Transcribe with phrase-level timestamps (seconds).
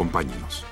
[0.00, 0.64] Acompáñenos.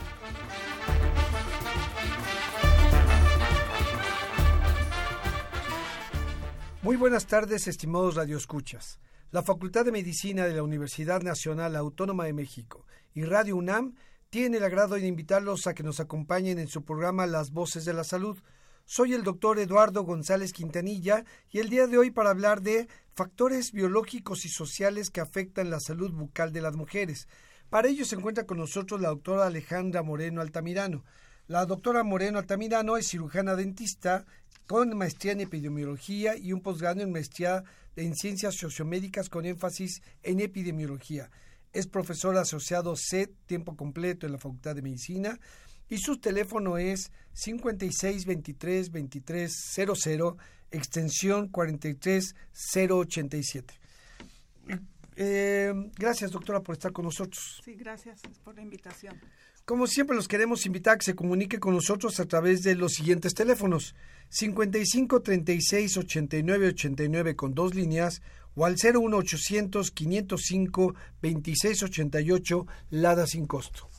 [6.81, 8.99] Muy buenas tardes, estimados radioescuchas.
[9.31, 13.97] La Facultad de Medicina de la Universidad Nacional Autónoma de México y Radio UNAM
[14.31, 17.93] tiene el agrado de invitarlos a que nos acompañen en su programa Las Voces de
[17.93, 18.39] la Salud.
[18.87, 23.73] Soy el doctor Eduardo González Quintanilla y el día de hoy para hablar de factores
[23.73, 27.29] biológicos y sociales que afectan la salud bucal de las mujeres.
[27.71, 31.05] Para ello se encuentra con nosotros la doctora Alejandra Moreno Altamirano.
[31.49, 34.25] La doctora Moreno Altamirano es cirujana dentista
[34.67, 37.63] con maestría en epidemiología y un posgrado en maestría
[37.97, 41.31] en ciencias sociomédicas con énfasis en epidemiología.
[41.73, 45.39] Es profesor asociado C tiempo completo en la Facultad de Medicina
[45.91, 50.37] y su teléfono es 5623 2300
[50.71, 53.75] extensión 43087.
[55.21, 57.61] Eh, gracias, doctora, por estar con nosotros.
[57.65, 59.21] Sí, gracias por la invitación.
[59.65, 62.93] Como siempre, los queremos invitar a que se comunique con nosotros a través de los
[62.93, 63.97] siguientes teléfonos:
[64.29, 68.23] 55 36 89 89 con dos líneas
[68.55, 73.91] o al 01800 505 26 88 Lada sin costo.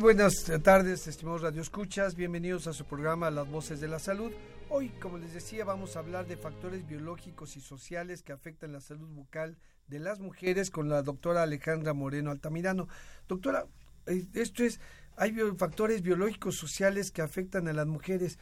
[0.00, 2.14] Buenas tardes, estimados radioescuchas.
[2.14, 4.32] Bienvenidos a su programa Las Voces de la Salud.
[4.70, 8.80] Hoy, como les decía, vamos a hablar de factores biológicos y sociales que afectan la
[8.80, 9.58] salud bucal
[9.88, 12.88] de las mujeres con la doctora Alejandra Moreno Altamirano.
[13.28, 13.66] Doctora,
[14.06, 14.80] eh, esto es,
[15.16, 18.38] hay factores biológicos sociales que afectan a las mujeres.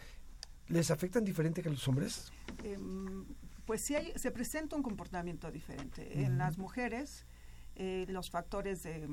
[0.68, 2.30] ¿Les afectan diferente que a los hombres?
[2.62, 2.78] Eh,
[3.66, 6.22] pues sí, hay, se presenta un comportamiento diferente.
[6.22, 7.26] En las mujeres,
[7.74, 9.08] eh, los factores de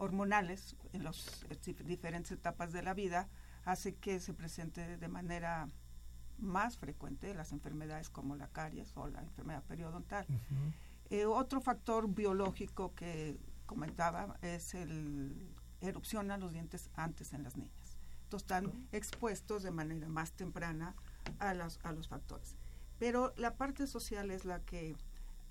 [0.00, 1.46] hormonales en las
[1.84, 3.28] diferentes etapas de la vida
[3.64, 5.68] hace que se presente de manera
[6.38, 10.26] más frecuente las enfermedades como la caries o la enfermedad periodontal.
[11.10, 17.56] Eh, otro factor biológico que comentaba es el erupción a los dientes antes en las
[17.56, 17.96] niñas.
[18.24, 20.94] Entonces están expuestos de manera más temprana
[21.38, 22.56] a, las, a los factores.
[22.98, 24.96] Pero la parte social es la que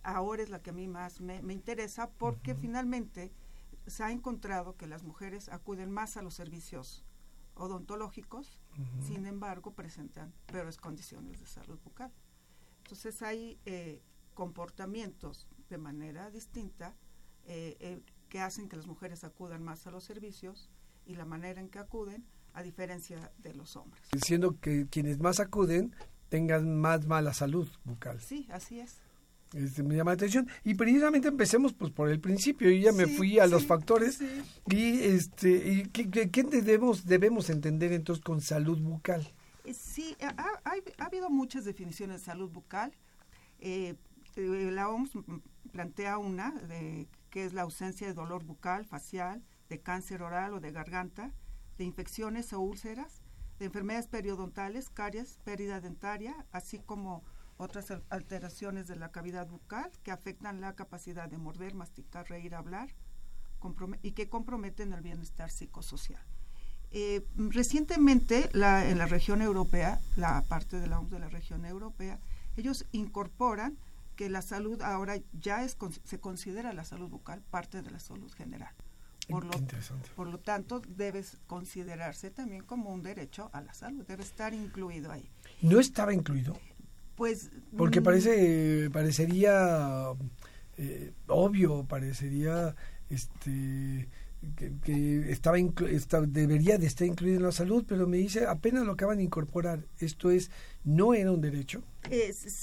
[0.03, 3.31] ahora es la que a mí más me, interesa porque finalmente
[3.87, 7.03] se ha encontrado que las mujeres acuden más a los servicios
[7.55, 8.61] odontológicos,
[9.05, 12.11] sin embargo presentan peores condiciones de salud bucal.
[12.83, 14.01] Entonces hay eh,
[14.33, 16.95] comportamientos de manera distinta
[17.45, 20.69] eh, eh, que hacen que las mujeres acudan más a los servicios
[21.05, 24.01] y la manera en que acuden a diferencia de los hombres.
[24.11, 25.93] Diciendo que quienes más acuden
[26.29, 28.21] tengan más mala salud bucal.
[28.21, 28.97] Sí, así es.
[29.53, 30.47] Este, me llama la atención.
[30.63, 32.69] Y precisamente empecemos pues por el principio.
[32.69, 34.19] Y ya me fui a los factores.
[34.67, 39.27] y este y ¿qué, debemos debemos entender entonces con salud bucal
[39.65, 42.91] eh, sí ha, habido muchas definiciones de salud bucal.
[43.59, 43.95] Eh,
[44.35, 45.11] eh, la OMS
[45.71, 50.59] plantea una de que es la ausencia de dolor bucal facial de cáncer oral o
[50.59, 51.33] de garganta
[51.77, 53.21] de infecciones o úlceras
[53.59, 57.23] de enfermedades periodontales caries pérdida dentaria así como
[57.59, 62.89] otras alteraciones de la cavidad bucal que afectan la capacidad de morder, masticar, reír, hablar
[64.01, 66.23] y que comprometen el bienestar psicosocial.
[66.91, 72.17] Eh, recientemente en la región europea, la parte de la OMS de la región europea,
[72.55, 73.77] ellos incorporan
[74.15, 78.31] que la salud ahora ya es, se considera la salud bucal parte de la salud
[78.31, 78.73] general.
[79.27, 79.51] Por lo,
[80.15, 85.11] por lo tanto, debe considerarse también como un derecho a la salud, debe estar incluido
[85.11, 85.29] ahí.
[85.61, 86.57] ¿No estaba incluido?
[87.19, 90.13] Pues porque mm, parece parecería
[90.77, 92.73] eh, obvio, parecería
[93.09, 94.07] este
[94.55, 95.57] que, estaba,
[96.25, 99.83] debería de estar incluido en la salud, pero me dice apenas lo acaban de incorporar.
[99.99, 100.49] Esto es,
[100.85, 101.83] ¿no era un derecho?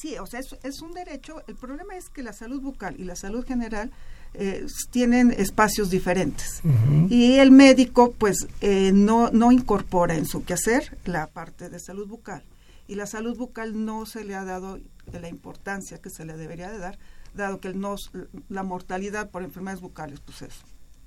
[0.00, 1.42] sí, o sea, es, un derecho.
[1.46, 3.90] El problema es que la salud bucal y la salud general
[4.32, 6.62] eh, tienen espacios diferentes.
[7.10, 12.08] Y el médico, pues, eh, no, no incorpora en su quehacer la parte de salud
[12.08, 12.42] bucal.
[12.86, 14.78] Y la salud bucal no se le ha dado
[15.12, 16.98] la importancia que se le debería de dar,
[17.34, 17.84] dado que el
[18.48, 20.54] la mortalidad por enfermedades bucales, pues es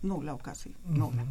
[0.01, 1.25] nula o casi nula.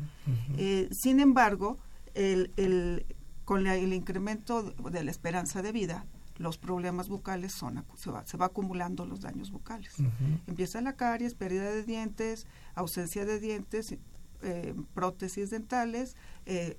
[0.56, 1.78] Eh, sin embargo,
[2.14, 3.06] el, el,
[3.44, 6.06] con el incremento de la esperanza de vida,
[6.36, 9.94] los problemas bucales son se va, se va acumulando los daños bucales.
[10.46, 13.94] Empieza la caries, pérdida de dientes, ausencia de dientes,
[14.43, 16.76] eh, prótesis dentales, eh,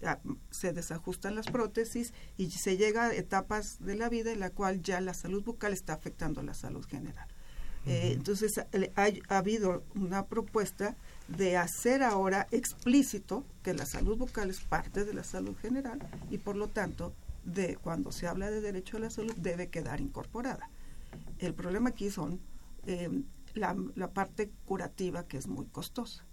[0.49, 4.81] se desajustan las prótesis y se llega a etapas de la vida en la cual
[4.81, 7.27] ya la salud bucal está afectando la salud general.
[7.85, 10.95] entonces ha, habido una propuesta
[11.27, 16.37] de hacer ahora explícito que la salud bucal es parte de la salud general y
[16.37, 17.13] por lo tanto
[17.43, 20.69] de cuando se habla de derecho a la salud debe quedar incorporada.
[21.39, 22.39] El problema aquí son
[22.85, 23.09] eh,
[23.53, 23.75] la,
[24.13, 26.25] parte curativa que es muy costosa.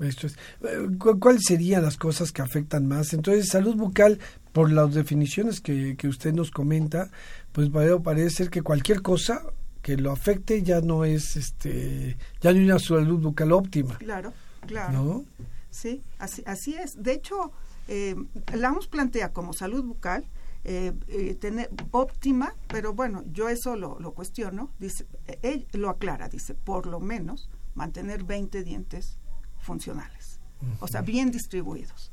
[0.00, 3.12] Esto es, eh, ¿Cuáles serían las cosas que afectan más?
[3.12, 4.18] Entonces, salud bucal,
[4.54, 7.10] por las definiciones que, que usted nos comenta,
[7.50, 7.70] pues
[8.02, 9.42] parece ser que cualquier cosa
[9.82, 13.98] que lo afecte ya no es este ya no hay una salud bucal óptima.
[13.98, 14.32] Claro
[14.66, 15.24] claro.
[15.70, 17.02] Sí así así es.
[17.02, 17.52] De hecho
[17.86, 18.16] eh,
[18.54, 20.24] la OMS plantea como salud bucal
[20.64, 24.70] eh, eh, tener óptima pero bueno yo eso lo, lo cuestiono.
[24.78, 25.06] Dice
[25.42, 29.18] él lo aclara dice por lo menos mantener 20 dientes
[29.64, 30.38] funcionales
[30.80, 32.12] o sea bien distribuidos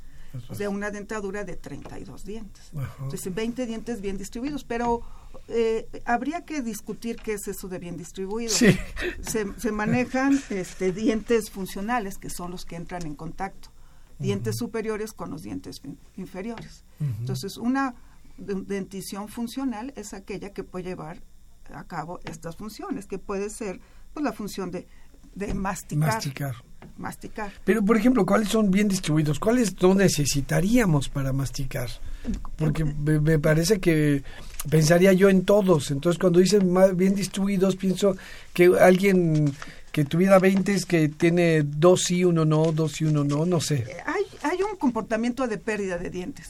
[0.49, 2.71] o sea, una dentadura de 32 dientes.
[2.99, 5.01] Entonces, 20 dientes bien distribuidos, pero
[5.47, 8.51] eh, habría que discutir qué es eso de bien distribuido.
[8.51, 8.79] Se,
[9.57, 13.69] se, manejan este, dientes funcionales, que son los que entran en contacto,
[14.19, 15.81] dientes superiores con los dientes
[16.15, 16.85] inferiores.
[16.99, 17.95] Entonces, una
[18.37, 21.21] dentición funcional es aquella que puede llevar
[21.73, 23.79] a cabo estas funciones, que puede ser
[24.13, 24.87] pues, la función de,
[25.35, 26.13] de masticar.
[26.13, 26.55] Masticar.
[27.01, 27.51] Masticar.
[27.65, 29.39] Pero, por ejemplo, ¿cuáles son bien distribuidos?
[29.39, 31.89] ¿Cuáles no necesitaríamos para masticar?
[32.55, 34.23] Porque me parece que
[34.69, 35.91] pensaría yo en todos.
[35.91, 38.15] Entonces, cuando dicen bien distribuidos, pienso
[38.53, 39.53] que alguien
[39.91, 43.59] que tuviera 20 es que tiene dos sí, uno no, dos sí, uno no, no
[43.59, 43.85] sé.
[44.05, 46.47] Hay, hay un comportamiento de pérdida de dientes.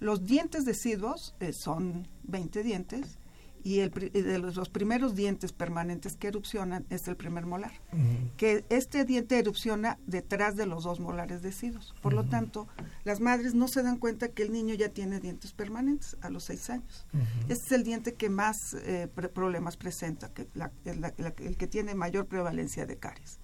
[0.00, 3.18] los dientes deciduos eh, son 20 dientes
[3.64, 7.72] y el, de los, primeros dientes permanentes que erupcionan es el primer molar,
[8.36, 11.94] que este diente erupciona detrás de los dos molares decidos.
[12.02, 12.68] Por lo tanto,
[13.04, 16.44] las madres no se dan cuenta que el niño ya tiene dientes permanentes a los
[16.44, 17.06] seis años.
[17.48, 22.86] Este es el diente que más eh, problemas presenta, que el que tiene mayor prevalencia
[22.86, 23.38] de caries.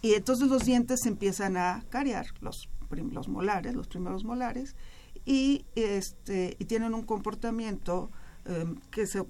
[0.00, 4.76] Y entonces los dientes empiezan a cariar, los, los molares, los primeros molares,
[5.24, 8.10] y, este, y tienen un comportamiento
[8.44, 9.24] Em, que se,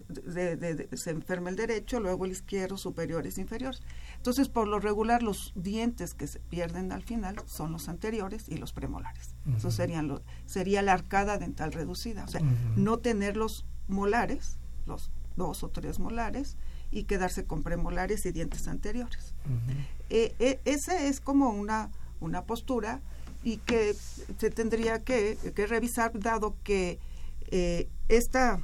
[0.95, 3.83] se enferma el derecho, luego el izquierdo, superiores, inferiores.
[4.17, 8.57] Entonces, por lo regular, los dientes que se pierden al final son los anteriores y
[8.57, 9.35] los premolares.
[9.55, 12.25] Eso serían los, sería la arcada dental reducida.
[12.25, 12.41] O sea,
[12.77, 14.57] no tener los molares,
[14.87, 16.57] los dos o tres molares,
[16.91, 19.35] y quedarse con premolares y dientes anteriores.
[20.09, 21.91] Eh, eh, esa es como una,
[22.21, 23.03] una postura
[23.45, 23.95] y que
[24.39, 25.37] se tendría que,
[25.69, 26.99] revisar, dado que
[27.51, 28.63] eh, esta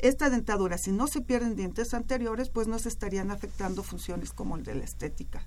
[0.00, 4.56] esta dentadura, si no se pierden dientes anteriores, pues no se estarían afectando funciones como
[4.56, 5.46] el de la estética,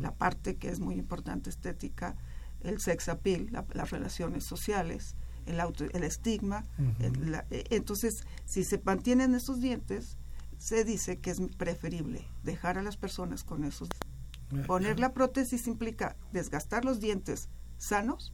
[0.00, 2.16] la parte que es muy importante estética,
[2.62, 6.64] el sex appeal, las relaciones sociales, el, auto, el estigma.
[6.98, 10.18] Eh, entonces, si se mantienen esos dientes,
[10.58, 13.88] se dice que es preferible dejar a las personas con esos.
[14.66, 18.32] Poner la prótesis implica desgastar los dientes sanos,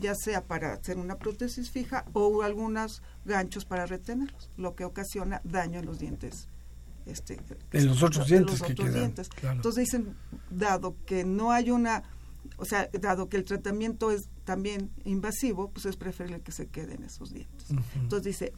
[0.00, 5.40] ya sea para hacer una prótesis fija o algunos ganchos para retenerlos, lo que ocasiona
[5.44, 6.48] daño en los dientes.
[7.06, 7.40] Este,
[7.72, 8.74] en los otros dientes que
[9.42, 10.16] Entonces dicen,
[10.50, 12.04] dado que no hay una,
[12.56, 17.02] o sea, dado que el tratamiento es también invasivo, pues es preferible que se queden
[17.02, 17.70] esos dientes.
[17.96, 18.52] Entonces dice,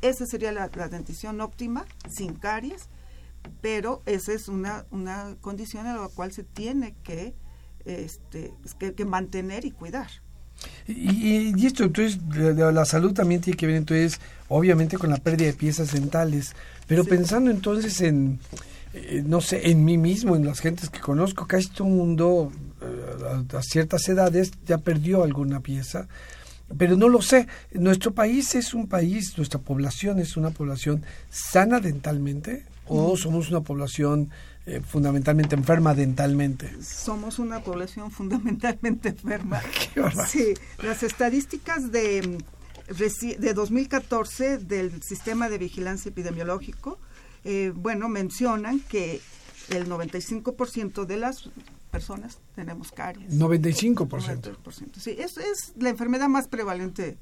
[0.00, 2.88] esa sería la, la, dentición óptima, sin caries,
[3.60, 7.34] pero esa es una, una condición a la cual se tiene que
[7.84, 10.08] este, que, mantener y cuidar.
[10.86, 15.54] Y, esto, entonces, la, salud también tiene que ver, entonces, obviamente con la pérdida de
[15.54, 16.54] piezas dentales,
[16.86, 18.38] pero pensando entonces en,
[18.94, 22.52] eh, no sé, en mí mismo, en las gentes que conozco, casi todo el mundo
[22.82, 26.08] eh, a, ciertas edades ya perdió alguna pieza,
[26.76, 27.46] pero no lo sé.
[27.72, 33.60] Nuestro país es un país, nuestra población es una población sana dentalmente o somos una
[33.60, 34.30] población
[34.64, 36.82] eh, fundamentalmente enferma dentalmente?
[36.82, 39.60] Somos una población fundamentalmente enferma.
[40.26, 42.38] sí, las estadísticas de,
[43.38, 46.98] de 2014 del Sistema de Vigilancia Epidemiológico,
[47.44, 49.20] eh, bueno, mencionan que
[49.70, 51.50] el 95% de las
[51.90, 53.32] personas tenemos caries.
[53.34, 54.08] 95%.
[54.08, 54.96] 95%.
[54.96, 57.18] Sí, es, es la enfermedad más prevalente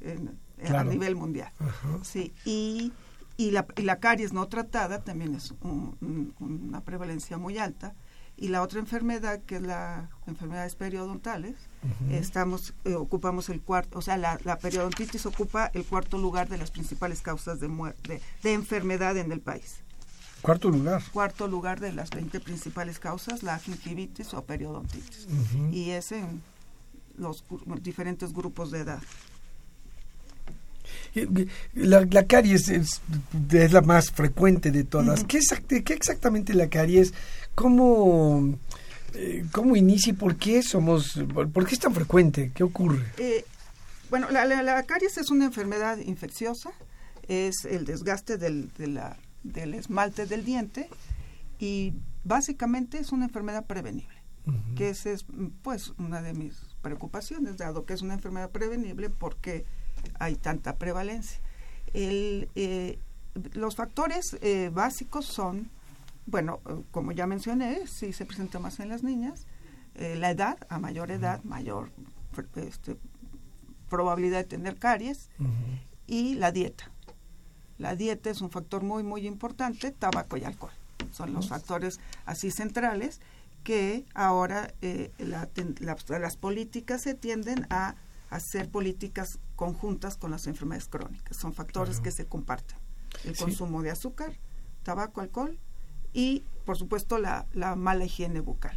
[0.68, 1.52] a nivel mundial.
[2.02, 2.92] Sí, y,
[3.40, 7.94] y, la, y la caries no tratada también es una prevalencia muy alta.
[8.37, 11.56] Y la otra enfermedad, que es la enfermedades periodontales,
[12.11, 16.59] estamos eh, ocupamos el cuarto, o sea, la, la, periodontitis ocupa el cuarto lugar de
[16.59, 19.76] las principales causas de muerte, de enfermedad en el país.
[20.42, 21.02] Cuarto lugar.
[21.11, 25.28] Cuarto lugar de las 20 principales causas, la gingivitis o periodontitis.
[25.70, 26.42] Y es en
[27.16, 27.44] los
[27.82, 29.02] diferentes grupos de edad.
[31.75, 33.00] La, la caries es,
[33.50, 35.25] la más frecuente de todas.
[35.25, 35.40] ¿Qué,
[35.83, 37.12] ¿Qué, exactamente la caries?
[37.55, 38.59] ¿Cómo,
[39.14, 41.19] eh, ¿Cómo inicia y por qué somos,
[41.52, 42.52] por qué es tan frecuente?
[42.55, 43.05] ¿Qué ocurre?
[43.19, 43.45] Eh,
[44.09, 46.71] bueno, la, la, caries es una enfermedad infecciosa,
[47.29, 50.88] es el desgaste del, de la del esmalte del diente
[51.59, 54.23] y básicamente es una enfermedad prevenible,
[54.76, 55.25] que esa es
[55.62, 59.64] pues una de mis preocupaciones, dado que es una enfermedad prevenible porque
[60.19, 61.40] hay tanta prevalencia.
[61.92, 62.99] El, eh,
[63.52, 65.71] los factores eh, básicos son,
[66.26, 69.47] bueno, como ya mencioné, si se presenta más en las niñas,
[69.95, 71.90] eh, la edad, a mayor edad, mayor
[72.57, 72.97] este,
[73.88, 75.28] probabilidad de tener caries,
[76.07, 76.90] y la dieta.
[77.78, 80.73] La dieta es un factor muy, muy importante, tabaco y alcohol.
[81.12, 83.21] Son los factores así centrales
[83.64, 87.95] que ahora eh, las políticas se tienden a
[88.30, 91.37] hacer políticas conjuntas con las enfermedades crónicas.
[91.37, 92.79] Son factores que se comparten.
[93.26, 94.33] El consumo de azúcar,
[94.83, 95.59] tabaco, alcohol
[96.14, 98.75] y, por supuesto, la, la mala higiene bucal.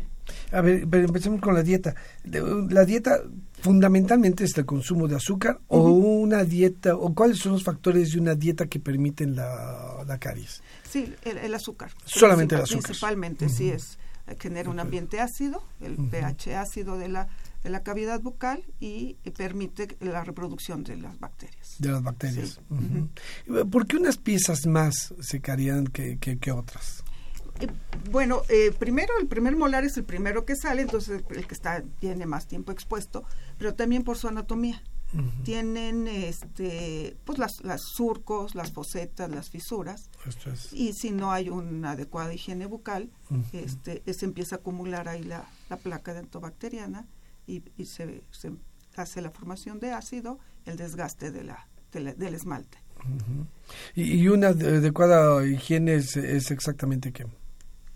[0.51, 1.95] A ver, pero empecemos con la dieta.
[2.25, 3.21] La dieta
[3.61, 8.19] fundamentalmente es el consumo de azúcar o una dieta, o cuáles son los factores de
[8.19, 10.61] una dieta que permiten la, la caries.
[10.89, 11.91] Sí, el, azúcar.
[12.03, 12.83] Solamente el azúcar.
[12.83, 13.97] Principalmente, sí es.
[14.37, 17.29] Genera un ambiente ácido, el pH ácido de la,
[17.63, 21.75] de la cavidad bucal y, permite la reproducción de las bacterias.
[21.79, 22.59] De las bacterias.
[23.71, 27.03] ¿Por qué unas piezas más se carían que, que, que otras?
[27.59, 27.67] Eh,
[28.11, 31.83] bueno, eh, primero el primer molar es el primero que sale, entonces el que está
[31.99, 33.23] tiene más tiempo expuesto,
[33.57, 34.81] pero también por su anatomía.
[35.43, 40.09] Tienen este pues las, las surcos, las fosetas, las fisuras.
[40.71, 43.11] Y si no hay una adecuada higiene bucal,
[43.51, 47.05] este se empieza a acumular ahí la, la placa dentobacteriana
[47.47, 48.51] y, y se, se,
[48.95, 52.77] hace la formación de ácido, el desgaste de la, del esmalte.
[53.95, 57.25] ¿Y, una adecuada higiene es, es exactamente qué?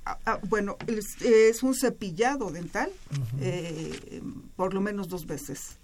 [0.06, 2.90] Ah, ah, bueno, es, un cepillado dental
[3.42, 4.22] eh,
[4.56, 5.78] por lo menos dos veces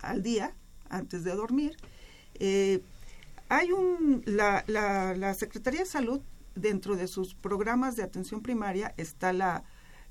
[0.00, 0.54] al día
[0.88, 1.76] antes de dormir.
[2.34, 2.80] Eh,
[3.48, 6.20] hay un la, la, Secretaría de Salud
[6.54, 9.64] dentro de sus programas de atención primaria está la,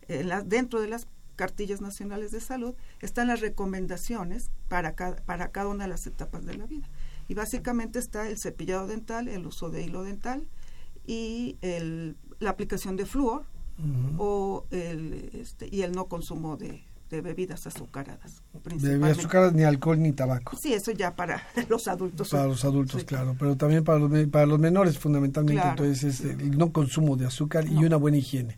[0.08, 5.68] eh, dentro de las cartillas nacionales de salud están las recomendaciones para cada, para cada
[5.68, 6.90] una de las etapas de la vida.
[7.28, 10.48] Y básicamente está el cepillado dental, el uso de hilo dental
[11.06, 13.46] y el la aplicación de flúor
[14.18, 18.42] o el, este, y el no consumo de, de bebidas azucaradas.
[18.82, 20.58] Bebidas azucaradas, ni alcohol ni tabaco.
[20.58, 22.30] Sí, eso ya para los adultos.
[22.30, 26.58] Para los adultos, claro, pero también para los, para los menores fundamentalmente, entonces es el
[26.58, 28.58] no consumo de azúcar y una buena higiene.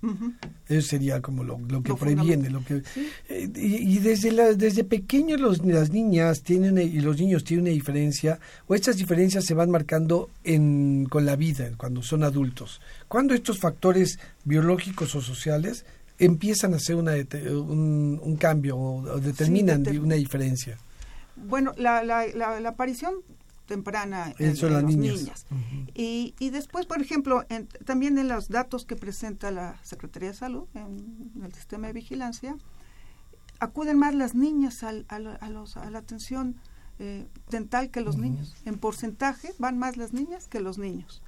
[0.68, 2.50] Eso sería como lo, lo que previene.
[2.50, 2.82] Lo que,
[3.28, 7.74] eh, y, desde, la, desde pequeños los, las niñas tienen y los niños tienen una
[7.74, 12.80] diferencia, o estas diferencias se van marcando en, con la vida, cuando son adultos.
[13.10, 15.86] Cuando estos factores biológicos o sociales
[16.20, 20.78] empiezan a hacer una, un, un, cambio o, determinan una diferencia?
[21.36, 23.16] Bueno, la, la, la, aparición
[23.66, 25.46] temprana en, las niñas.
[25.94, 27.46] y, y, después, por ejemplo,
[27.84, 32.56] también en los datos que presenta la Secretaría de Salud, en, el sistema de vigilancia,
[33.60, 35.20] acuden más las niñas al, a,
[35.50, 36.56] los, a la atención
[37.00, 38.56] eh, dental que los niños.
[38.66, 41.22] En porcentaje van más las niñas que los niños.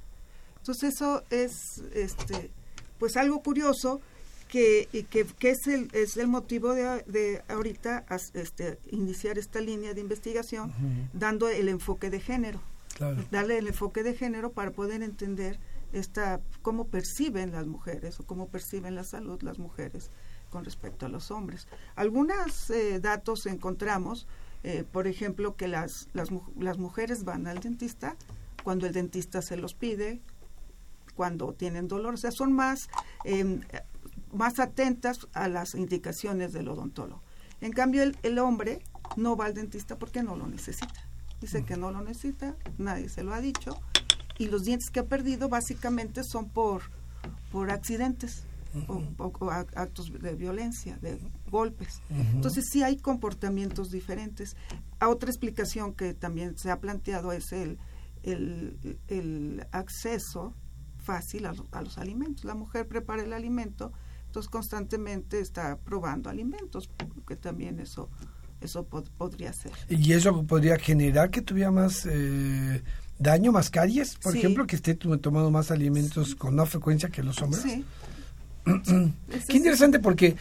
[0.57, 2.51] Entonces eso es este
[2.97, 4.01] pues algo curioso
[4.47, 9.93] que, que, que es, el, es el motivo de, de ahorita este, iniciar esta línea
[9.93, 10.73] de investigación
[11.13, 12.61] dando el enfoque de género.
[13.29, 15.59] Darle el enfoque de género para poder entender
[15.93, 20.09] esta cómo perciben las mujeres o cómo perciben la salud las mujeres
[20.49, 21.67] con respecto a los hombres.
[21.95, 24.27] Algunos eh, datos encontramos,
[24.63, 28.15] eh, por ejemplo, que las, las, las mujeres van al dentista
[28.63, 30.19] cuando el dentista se los pide,
[31.15, 32.89] cuando tienen dolor, o sea, son más,
[33.23, 33.61] em,
[34.33, 37.21] más atentas a las indicaciones del odontólogo.
[37.61, 38.83] En cambio, el, el hombre
[39.15, 41.07] no va al dentista porque no lo necesita.
[41.41, 43.79] Dice que no lo necesita, nadie se lo ha dicho,
[44.37, 46.83] y los dientes que ha perdido básicamente son por,
[47.51, 48.43] por accidentes
[48.87, 51.19] o, actos de violencia, de
[51.49, 52.01] golpes.
[52.09, 54.55] Entonces sí hay comportamientos diferentes.
[54.99, 57.79] A otra explicación que también se ha planteado es el,
[58.23, 60.53] el, acceso
[60.97, 62.45] fácil a, los alimentos.
[62.45, 63.91] La mujer prepara el alimento,
[64.37, 66.91] entonces constantemente está probando alimentos,
[67.27, 68.07] que también eso
[68.61, 69.71] eso podría ser.
[69.89, 72.83] ¿Y eso podría generar que tuviera más eh,
[73.17, 74.15] daño, más caries?
[74.15, 77.63] Por ejemplo, que esté tomando más alimentos con más frecuencia que los hombres.
[77.63, 77.83] Sí,
[79.47, 80.35] Qué interesante porque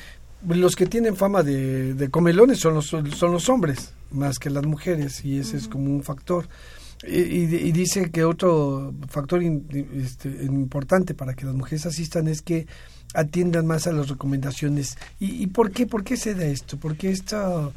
[0.46, 5.24] los que tienen fama de, comelones son los, son los hombres más que las mujeres
[5.24, 6.48] y ese es como un factor.
[7.04, 12.66] Y, dice que otro factor este, importante para que las mujeres asistan es que
[13.14, 14.96] atiendan más a las recomendaciones.
[15.20, 15.86] ¿Y, por qué?
[15.86, 16.78] ¿Por qué se da esto?
[16.78, 17.72] ¿Por qué esto,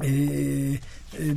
[0.00, 0.80] eh,
[1.14, 1.36] eh,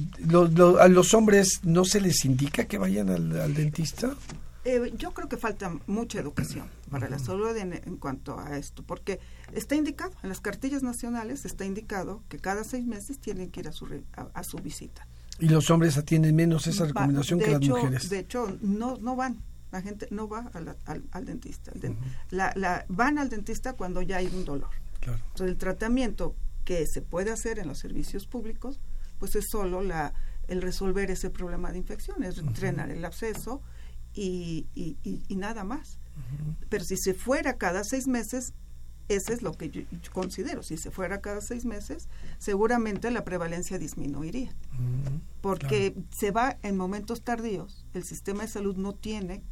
[0.80, 4.16] a los hombres no se les indica que vayan al dentista?
[4.64, 9.20] Eh, yo creo que falta mucha educación para la salud en, cuanto a esto, porque
[9.54, 13.68] está indicado, en las cartillas nacionales está indicado que cada seis meses tienen que ir
[13.68, 15.08] a su, a, su visita.
[15.40, 18.10] Y los hombres atienden menos esa recomendación que las mujeres.
[18.10, 21.72] De hecho, no, no van, la gente no va al, dentista.
[22.30, 24.70] la, la, van al dentista cuando ya hay un dolor.
[25.02, 28.80] Entonces, el tratamiento que se puede hacer en los servicios públicos,
[29.18, 30.14] pues es solo la,
[30.48, 33.62] el resolver ese problema de infección, es entrenar el absceso,
[34.14, 35.98] y, y, nada más.
[36.70, 38.54] Pero si se fuera cada seis meses,
[39.16, 40.64] ese es lo que yo, considero.
[40.64, 44.54] Si se fuera cada seis meses, seguramente la prevalencia disminuiría.
[45.42, 47.86] Porque se va en momentos tardíos.
[47.94, 49.44] El sistema de salud no tiene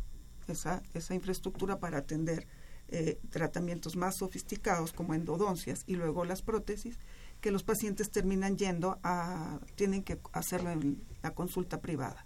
[0.47, 2.47] esa, esa infraestructura para atender
[2.91, 6.97] eh, tratamientos más sofisticados como endodoncias y luego las prótesis,
[7.39, 12.25] que los pacientes terminan yendo a, tienen que hacerlo en la consulta privada.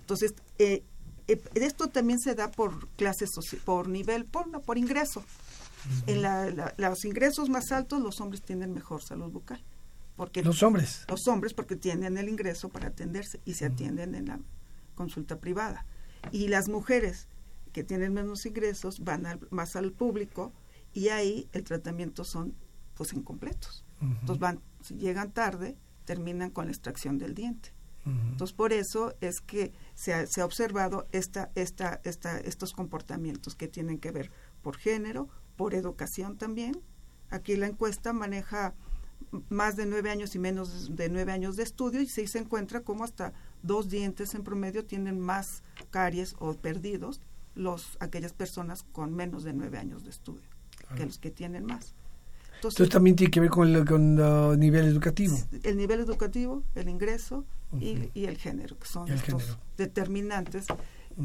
[0.00, 0.82] Entonces, eh,
[1.28, 3.30] eh, esto también se da por clases,
[3.64, 5.24] por nivel, por, por ingreso.
[6.06, 6.22] En
[6.78, 9.62] los ingresos más altos los hombres tienen mejor salud bucal.
[10.16, 11.04] Porque los hombres.
[11.08, 14.40] Los hombres porque tienen el ingreso para atenderse y se atienden en la
[14.94, 15.86] consulta privada.
[16.30, 17.28] Y las mujeres
[17.72, 20.52] que tienen menos ingresos van más al público
[20.92, 22.54] y ahí el tratamiento son
[22.94, 23.84] pues incompletos.
[24.00, 27.72] Entonces van, si llegan tarde, terminan con la extracción del diente.
[28.04, 33.54] Entonces, por eso es que se ha, se ha observado esta, esta, esta, estos comportamientos
[33.54, 35.28] que tienen que ver por género,
[35.62, 36.76] por educación también.
[37.30, 38.74] Aquí la encuesta maneja
[39.48, 43.04] más de nueve años y menos de nueve años de estudio y se encuentra como
[43.04, 47.20] hasta dos dientes en promedio tienen más caries o perdidos
[47.54, 50.42] los aquellas personas con menos de nueve años de estudio
[50.96, 51.94] que los que tienen más.
[52.56, 54.16] Entonces, también tiene que ver con el con,
[54.58, 55.38] nivel educativo.
[55.62, 57.44] El nivel educativo, el ingreso
[57.78, 60.66] y, el género, que son estos determinantes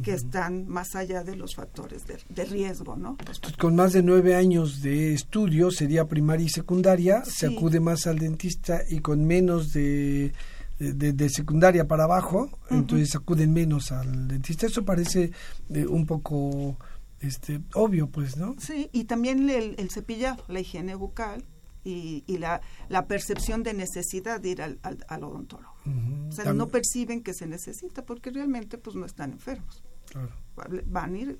[0.04, 3.18] que están más allá de los factores de, riesgo, ¿no?
[3.60, 8.20] con más de nueve años de estudio, sería primaria y secundaria, se acude más al
[8.20, 10.34] dentista y con menos de,
[10.80, 14.68] de, secundaria para abajo, entonces acuden menos al dentista.
[14.68, 15.32] Eso parece
[15.70, 16.78] eh, un poco
[17.20, 18.56] este obvio, pues, ¿no?
[18.60, 21.44] Sí, y también el, el cepillado, la higiene bucal,
[21.88, 25.74] y, la, la, percepción de necesidad de ir al, al, odontólogo.
[26.28, 29.84] O sea, no perciben que se necesita porque realmente pues no están enfermos.
[30.86, 31.40] Van a ir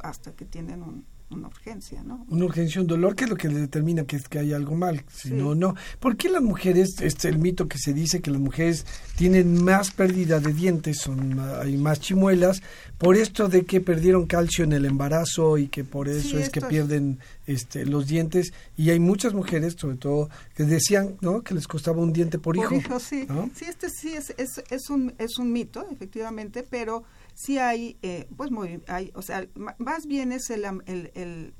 [0.00, 2.24] hasta que tienen un, una urgencia, ¿no?
[2.28, 5.04] Una urgencia, un dolor, que es lo que le determina que, que hay algo mal.
[5.12, 5.74] Si no, no.
[5.98, 9.90] ¿Por qué las mujeres, este el mito que se dice que las mujeres tienen más
[9.90, 12.62] pérdida de dientes, son hay más chimuelas,
[12.98, 16.60] por esto de que perdieron calcio en el embarazo y que por eso es que
[16.60, 21.42] pierden este los dientes y hay muchas mujeres, sobre todo, que decían, ¿no?
[21.42, 23.00] Que les costaba un diente por, hijo.
[23.00, 23.26] sí.
[23.54, 28.26] Sí, este sí es, es, es, un, es un mito, efectivamente, pero sí hay, eh,
[28.36, 29.46] pues muy, hay, o sea,
[29.78, 31.54] más bien es el, el, el,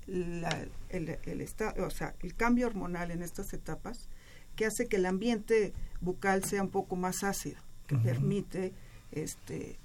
[0.88, 1.48] el, el
[1.80, 4.08] o sea, el cambio hormonal en estas etapas
[4.56, 8.72] que hace que el ambiente bucal sea un poco más ácido, que permite,
[9.10, 9.78] este,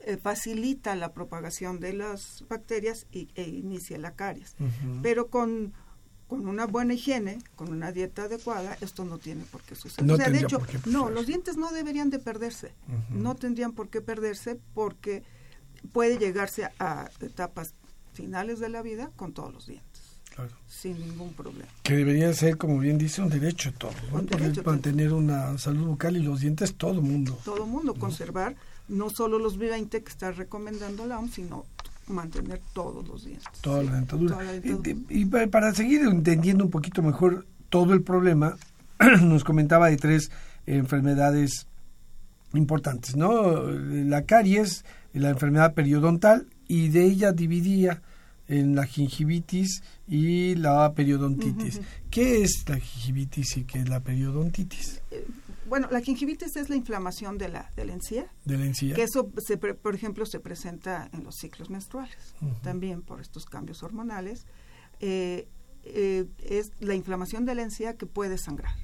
[0.00, 4.56] eh, facilita la propagación de las bacterias y, e inicia la caries.
[5.02, 5.74] Pero con
[6.28, 10.10] con una buena higiene, con una dieta adecuada, esto no tiene por qué suceder.
[10.10, 12.72] o sea, de hecho, no, los dientes no deberían de perderse.
[13.10, 15.22] No tendrían por qué perderse porque
[15.92, 17.74] puede llegarse a etapas
[18.12, 19.94] finales de la vida con todos los dientes.
[20.66, 21.68] Sin ningún problema.
[21.82, 23.92] Que debería ser, como bien dice, un derecho todo.
[24.12, 24.24] ¿no?
[24.64, 27.38] mantener una salud bucal y los dientes todo mundo.
[27.44, 28.56] Todo mundo, conservar
[28.88, 31.66] no solo los 20 que está recomendando la OMS, sino
[32.08, 33.46] mantener todos los dientes.
[33.60, 34.38] Toda la dentadura.
[35.08, 38.56] Y, para seguir entendiendo un poquito mejor todo el problema,
[39.22, 40.30] nos comentaba de tres
[40.66, 41.66] enfermedades
[42.54, 43.62] importantes, ¿no?
[43.62, 44.84] La caries,
[45.20, 48.02] la enfermedad periodontal, y de ella dividía
[48.48, 51.80] en la gingivitis y la periodontitis.
[52.10, 55.02] ¿Qué es la gingivitis y qué es la periodontitis?
[55.10, 55.26] Eh,
[55.66, 58.30] bueno, la gingivitis es la inflamación de la, de la encía.
[58.44, 58.94] De la encía.
[58.94, 63.82] Que eso, se, por ejemplo, se presenta en los ciclos menstruales, también por estos cambios
[63.82, 64.46] hormonales.
[65.00, 65.48] Eh,
[65.84, 68.74] eh, es la inflamación de la encía que puede sangrar.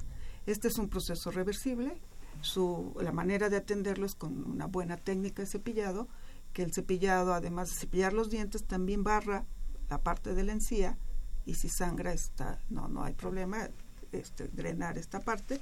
[0.47, 2.01] Este es un proceso reversible.
[2.41, 6.09] Su, la manera de atenderlo es con una buena técnica de cepillado,
[6.53, 9.45] que el cepillado, además de cepillar los dientes, también barra
[9.89, 10.99] la parte de la encía
[11.47, 13.69] y si sangra está, no, no hay problema,
[14.13, 15.61] este, drenar esta parte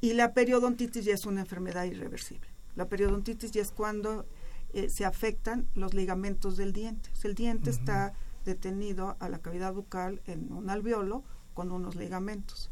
[0.00, 2.48] y la periodontitis ya es una enfermedad irreversible.
[2.74, 4.26] La periodontitis ya es cuando
[4.72, 7.10] eh, se afectan los ligamentos del diente.
[7.24, 8.12] el diente está
[8.44, 12.70] detenido a la cavidad bucal en un alveolo con unos ligamentos.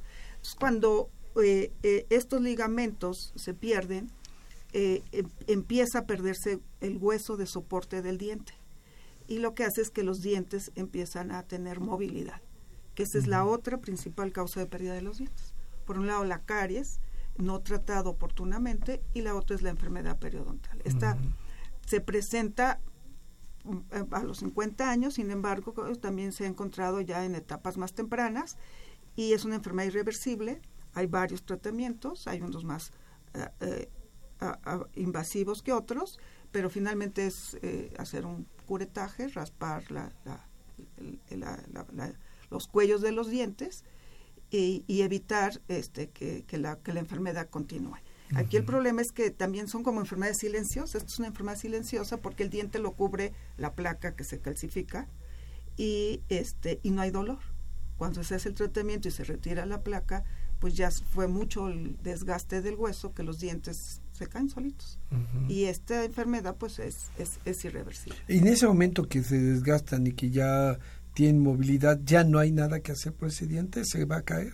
[0.61, 1.09] cuando
[1.43, 4.11] eh, eh, estos ligamentos se pierden,
[4.75, 8.55] em, empieza a perderse el hueso de soporte del diente.
[9.29, 12.43] Y lo que hace es que los dientes empiezan a tener movilidad,
[12.95, 15.55] que esa es la otra principal causa de pérdida de los dientes.
[15.87, 17.01] Por un lado, la caries,
[17.39, 20.81] no tratado oportunamente y la otra es la enfermedad periodontal.
[20.85, 21.19] Esta
[21.87, 22.81] se presenta
[23.65, 27.77] mm, eh, a los 50 años, sin embargo, también se ha encontrado ya en etapas
[27.77, 28.57] más tempranas
[29.17, 30.61] y es una enfermedad irreversible.
[30.95, 32.93] Hay varios tratamientos, hay unos más
[33.61, 33.89] eh,
[34.41, 36.19] eh, invasivos que otros,
[36.51, 37.57] pero finalmente es
[37.99, 39.83] hacer un curetaje, raspar
[42.51, 43.85] los cuellos de los dientes
[44.51, 47.97] y, evitar este, que, la, que la enfermedad continúe.
[48.35, 51.03] Aquí el problema es que también son como enfermedades silenciosas.
[51.03, 55.09] Esto es una enfermedad silenciosa porque el diente lo cubre la placa que se calcifica
[55.77, 57.39] y, este, y no hay dolor.
[57.97, 60.25] Cuando se hace el tratamiento y se retira la placa,
[60.59, 64.99] pues ya fue mucho el desgaste del hueso que los dientes se caen solitos.
[65.49, 68.19] Y esta enfermedad pues es, es, es irreversible.
[68.29, 70.79] Y en ese momento que se desgastan y que ya
[71.15, 74.53] tiene movilidad, ya no hay nada que hacer por ese diente, se va a caer.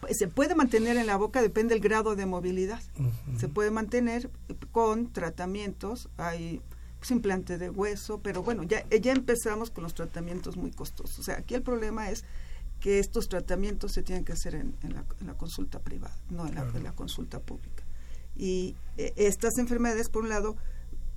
[0.00, 2.80] Pues, se puede mantener en la boca, depende del grado de movilidad.
[3.38, 4.30] Se puede mantener
[4.70, 6.62] con tratamientos, hay
[6.98, 11.18] pues, implante de hueso, pero bueno, ya, ya empezamos con los tratamientos muy costosos.
[11.18, 12.24] O sea, aquí el problema es
[12.80, 14.74] que estos tratamientos se tienen que hacer en,
[15.24, 17.81] la, consulta privada, no en la, en la consulta pública.
[18.36, 20.56] Y eh, estas enfermedades, por un lado,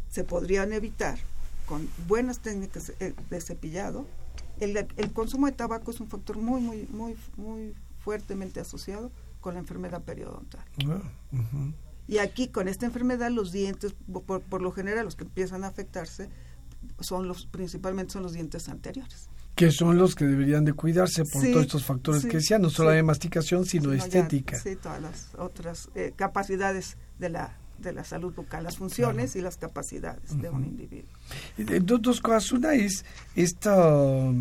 [0.10, 1.18] se podrían evitar
[1.66, 4.06] con buenas técnicas eh, de cepillado,
[4.60, 9.60] el, consumo de tabaco es un factor muy, muy, muy, muy fuertemente asociado con la
[9.60, 10.64] enfermedad periodontal.
[10.88, 11.02] Ah,
[12.08, 16.30] y aquí con esta enfermedad los dientes, por, lo general los que empiezan a afectarse,
[17.00, 19.28] son los principalmente son los dientes anteriores.
[19.56, 22.90] Que son los que deberían de cuidarse por todos estos factores que decía, no solo
[22.90, 24.60] de masticación, sino, estética.
[24.60, 29.42] sí, todas las otras eh, capacidades de la de la salud bucal, las funciones y
[29.42, 31.10] las capacidades de un individuo.
[32.00, 32.52] dos, cosas.
[32.52, 34.32] Una es esta,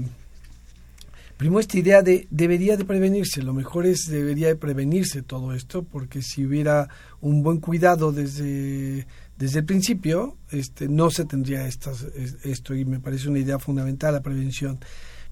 [1.37, 3.43] primero esta idea de debería de prevenirse.
[3.43, 6.89] Lo mejor es debería de prevenirse todo esto, porque si hubiera
[7.21, 12.03] un buen cuidado desde, desde el principio, este, no se tendría estas,
[12.45, 14.79] esto y me parece una idea fundamental la prevención.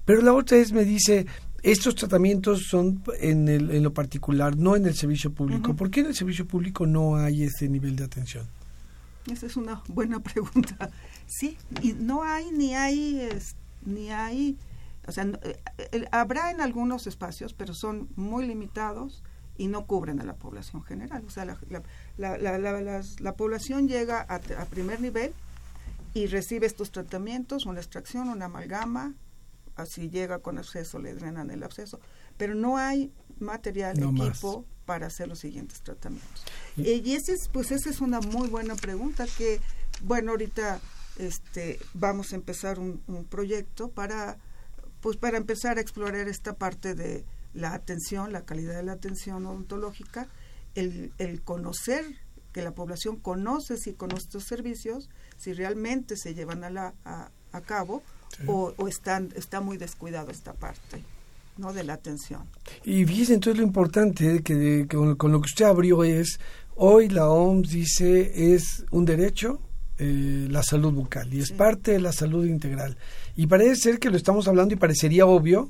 [0.05, 1.25] Pero la otra es, me dice,
[1.61, 5.75] estos tratamientos son en, el, en lo particular, no en el servicio público.
[5.75, 8.45] ¿Por qué en el servicio público no hay ese nivel de atención?
[9.31, 10.89] Esa es una buena pregunta.
[11.25, 13.29] Sí, y no hay ni hay
[13.85, 14.57] ni hay,
[15.07, 19.23] o sea, eh, habrá en algunos espacios, pero son muy limitados
[19.63, 21.23] y no cubren a la población general.
[21.25, 21.57] O sea, la,
[22.17, 25.33] la, la, la población llega a, a, primer nivel
[26.13, 29.13] y recibe estos tratamientos, una extracción, una amalgama,
[29.77, 32.01] así llega con acceso, le drenan el absceso,
[32.35, 36.43] pero no hay material, equipo para hacer los siguientes tratamientos.
[36.75, 39.61] Eh, y ese es, pues esa es una muy buena pregunta que,
[40.01, 40.81] bueno, ahorita
[41.19, 42.99] este, vamos a empezar un,
[43.29, 44.37] proyecto para,
[44.99, 47.23] pues para empezar a explorar esta parte de
[47.53, 50.27] la atención, la calidad de la atención odontológica,
[50.75, 52.05] el, el conocer
[52.51, 57.31] que la población conoce si conoce estos servicios, si realmente se llevan a, la, a,
[57.51, 58.03] a cabo
[58.47, 61.03] o, están, está muy descuidado esta parte.
[61.55, 61.71] ¿no?
[61.71, 62.49] de la atención.
[62.83, 66.39] Y fíjense entonces lo importante que, con, lo que usted abrió es,
[66.73, 69.61] hoy la OMS dice es un derecho
[69.99, 72.97] eh, la salud bucal y es parte de la salud integral.
[73.35, 75.69] Y parece ser que lo estamos hablando y parecería obvio,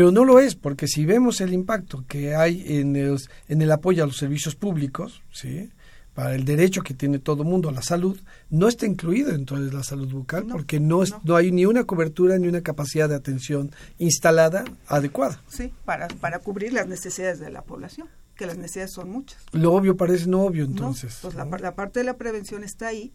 [0.00, 4.02] pero no lo es, porque si vemos el impacto que hay en, en el apoyo
[4.02, 5.68] a los servicios públicos, ¿sí?
[6.14, 9.82] para el derecho que tiene todo mundo a la salud, no está incluido de la
[9.82, 11.36] salud bucal porque no, es, no.
[11.36, 15.42] hay ni una cobertura ni una capacidad de atención instalada adecuada.
[15.48, 19.42] Sí, para, para cubrir las necesidades de la población, que las necesidades son muchas.
[19.52, 21.18] Lo obvio parece no obvio entonces.
[21.20, 23.12] pues la, la, parte de la prevención está ahí.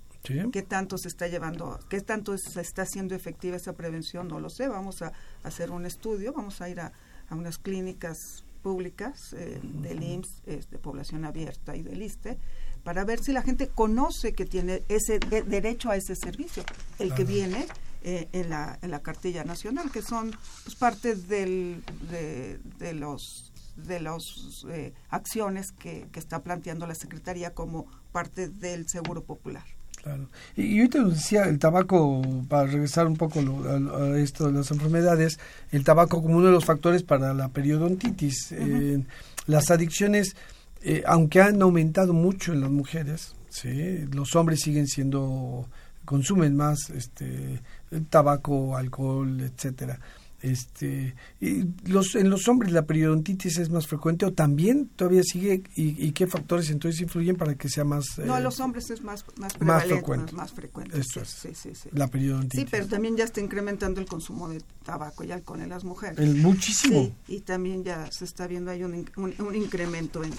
[0.52, 4.28] ¿Qué tanto se está llevando, qué tanto se está haciendo efectiva esa prevención?
[4.28, 4.68] No lo sé.
[4.68, 6.92] Vamos a hacer un estudio, vamos a ir a,
[7.30, 12.40] a unas clínicas públicas eh, del IMSS, de población abierta y del ISTE,
[12.84, 16.64] para ver si la gente conoce que tiene ese derecho a ese servicio,
[16.98, 17.68] el que viene
[18.04, 24.00] eh, en, la, en la cartilla nacional, que son pues, parte del, de, los de
[24.00, 29.75] las eh, acciones que, que está planteando la Secretaría como parte del Seguro Popular.
[30.06, 30.28] Claro.
[30.56, 35.40] Y, y te decía el tabaco, para regresar un poco a, esto de las enfermedades,
[35.72, 38.52] el tabaco como uno de los factores para la periodontitis.
[38.52, 39.04] Eh,
[39.48, 40.36] las adicciones,
[40.84, 44.06] eh, aunque han aumentado mucho en las mujeres, ¿sí?
[44.14, 45.68] los hombres siguen siendo,
[46.06, 47.64] consumen más este,
[48.12, 50.00] tabaco, alcohol, etcétera
[50.46, 55.64] este y los en los hombres la periodontitis es más frecuente o también todavía sigue
[55.76, 59.26] y, qué factores entonces influyen para que sea más no en los hombres es más
[59.38, 60.34] más, más frecuente.
[60.34, 62.62] más, frecuente Eso sí, es, sí, sí, la periodontitis.
[62.62, 66.18] sí pero también ya está incrementando el consumo de tabaco y alcohol en las mujeres.
[66.20, 67.12] El muchísimo.
[67.28, 70.32] Y también ya se está viendo hay un, un, incremento en,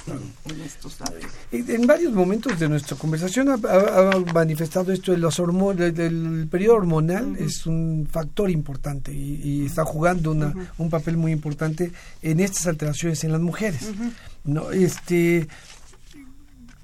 [0.45, 1.25] en, estos datos.
[1.51, 7.37] En varios momentos de nuestra conversación ha, manifestado esto de los hormonas el, periodo hormonal
[7.39, 12.67] es un factor importante y, y está jugando una, un papel muy importante en estas
[12.67, 13.91] alteraciones en las mujeres.
[14.45, 15.49] no este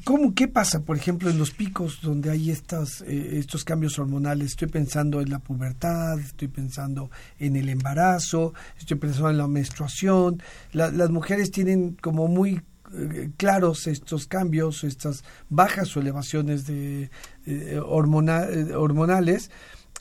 [0.05, 4.48] ¿Cómo, ¿Qué pasa, por ejemplo, en los picos donde hay estas, eh, estos cambios hormonales?
[4.48, 10.42] Estoy pensando en la pubertad, estoy pensando en el embarazo, estoy pensando en la menstruación.
[10.72, 12.62] las mujeres tienen como muy
[12.94, 17.11] eh, claros estos cambios, estas bajas o elevaciones de
[17.46, 19.51] eh, hormonales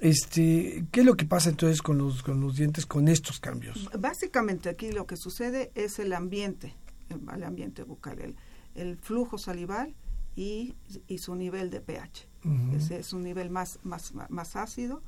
[0.01, 3.87] este, ¿Qué es lo que pasa entonces con los, con los dientes con estos cambios?
[3.99, 6.75] Básicamente aquí lo que sucede es el ambiente,
[7.09, 8.35] el, ambiente bucal, el,
[8.73, 9.93] el, flujo salival
[10.35, 10.75] y,
[11.07, 12.27] y, su nivel de pH.
[12.75, 15.03] Ese es un nivel más, más, más ácido,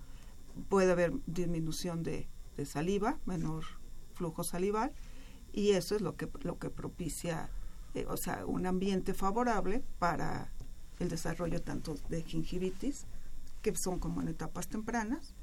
[0.69, 3.63] puede haber disminución de, de, saliva, menor
[4.13, 4.93] flujo salival,
[5.51, 7.49] y eso es lo que, lo que propicia,
[7.95, 10.51] eh, o sea, un ambiente favorable para
[10.99, 13.07] el desarrollo tanto de gingivitis
[13.63, 15.33] que son como en etapas tempranas,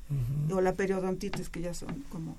[0.52, 2.37] o la periodontitis, que ya son como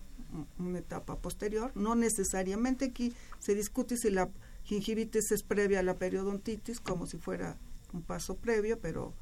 [0.60, 1.72] una etapa posterior.
[1.76, 4.30] No necesariamente aquí se discute si la
[4.64, 7.58] gingivitis es previa a la periodontitis, como si fuera
[7.92, 9.14] un paso previo, pero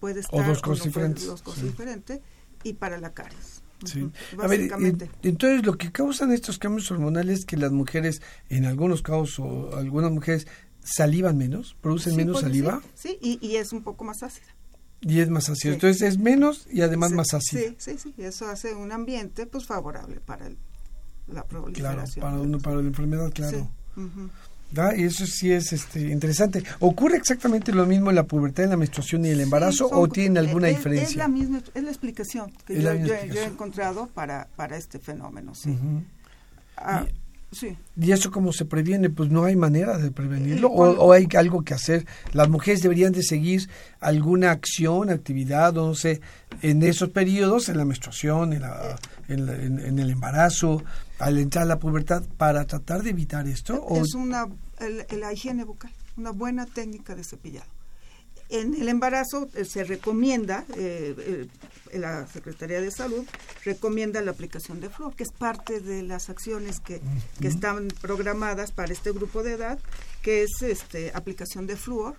[0.00, 0.40] puede estar...
[0.40, 1.26] O dos cosas diferentes.
[1.26, 2.20] Dos cosas diferentes,
[2.64, 3.62] y para la caries.
[3.84, 4.10] Sí.
[4.36, 5.10] Básicamente.
[5.22, 8.20] entonces, lo que causan estos cambios hormonales es que las mujeres,
[8.50, 10.46] en algunos casos, o algunas mujeres,
[10.82, 12.82] salivan menos, producen menos saliva.
[12.94, 14.48] Sí, y, y, es un poco más ácida.
[15.02, 15.74] Y es más ácido.
[15.74, 17.62] Entonces es menos y además más ácido.
[17.62, 18.14] Sí, sí, sí.
[18.18, 20.58] Eso hace un ambiente pues favorable para el,
[21.28, 22.22] la proliferación.
[22.22, 23.68] Claro, para, para la enfermedad, claro.
[24.96, 26.62] Y eso sí es este, interesante.
[26.78, 30.38] ¿Ocurre exactamente lo mismo en la pubertad, en la menstruación y el embarazo o tiene
[30.38, 31.08] alguna diferencia?
[31.08, 35.76] Es la misma, es la explicación que yo, he encontrado para, para este fenómeno, sí.
[37.52, 37.76] Sí.
[37.96, 39.10] ¿Y eso cómo se previene?
[39.10, 42.06] Pues no hay manera de prevenirlo o, hay algo que hacer.
[42.32, 46.20] Las mujeres deberían de seguir alguna acción, actividad, no sé,
[46.62, 48.62] en esos periodos, en la menstruación, en,
[49.28, 50.82] en, el embarazo,
[51.18, 53.84] al entrar a la pubertad, para tratar de evitar esto.
[53.96, 54.46] Es una,
[55.10, 57.79] la higiene bucal, una buena técnica de cepillado.
[58.50, 61.46] En el embarazo eh, se recomienda, eh,
[61.94, 63.24] la Secretaría de Salud
[63.64, 67.00] recomienda la aplicación de flúor, que es parte de las acciones que,
[67.40, 69.78] que, están programadas para este grupo de edad,
[70.22, 72.16] que es este aplicación de flúor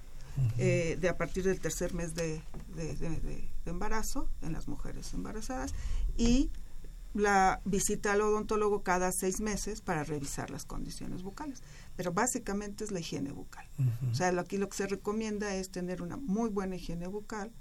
[0.58, 2.42] eh, de a partir del tercer mes de,
[2.76, 5.74] de, embarazo en las mujeres embarazadas
[6.18, 6.50] y
[7.14, 11.62] la visita al odontólogo cada seis meses para revisar las condiciones bucales
[11.96, 13.66] pero básicamente es la higiene bucal.
[14.12, 17.52] O sea, aquí lo que se recomienda es tener una muy buena higiene bucal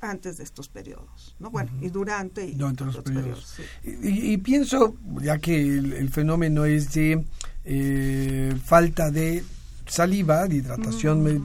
[0.00, 1.50] antes de estos periodos, ¿no?
[1.50, 3.56] Bueno, y durante y durante los periodos.
[3.82, 7.24] y, pienso, ya que el, fenómeno es de
[7.64, 9.42] eh, falta de
[9.86, 11.42] saliva, de hidratación,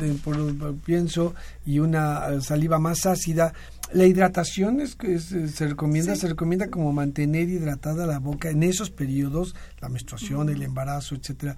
[0.86, 1.34] pienso,
[1.66, 3.54] y una saliva más ácida,
[3.94, 8.90] la hidratación es que se recomienda, se recomienda como mantener hidratada la boca en esos
[8.90, 11.58] periodos, la menstruación, el embarazo, etcétera.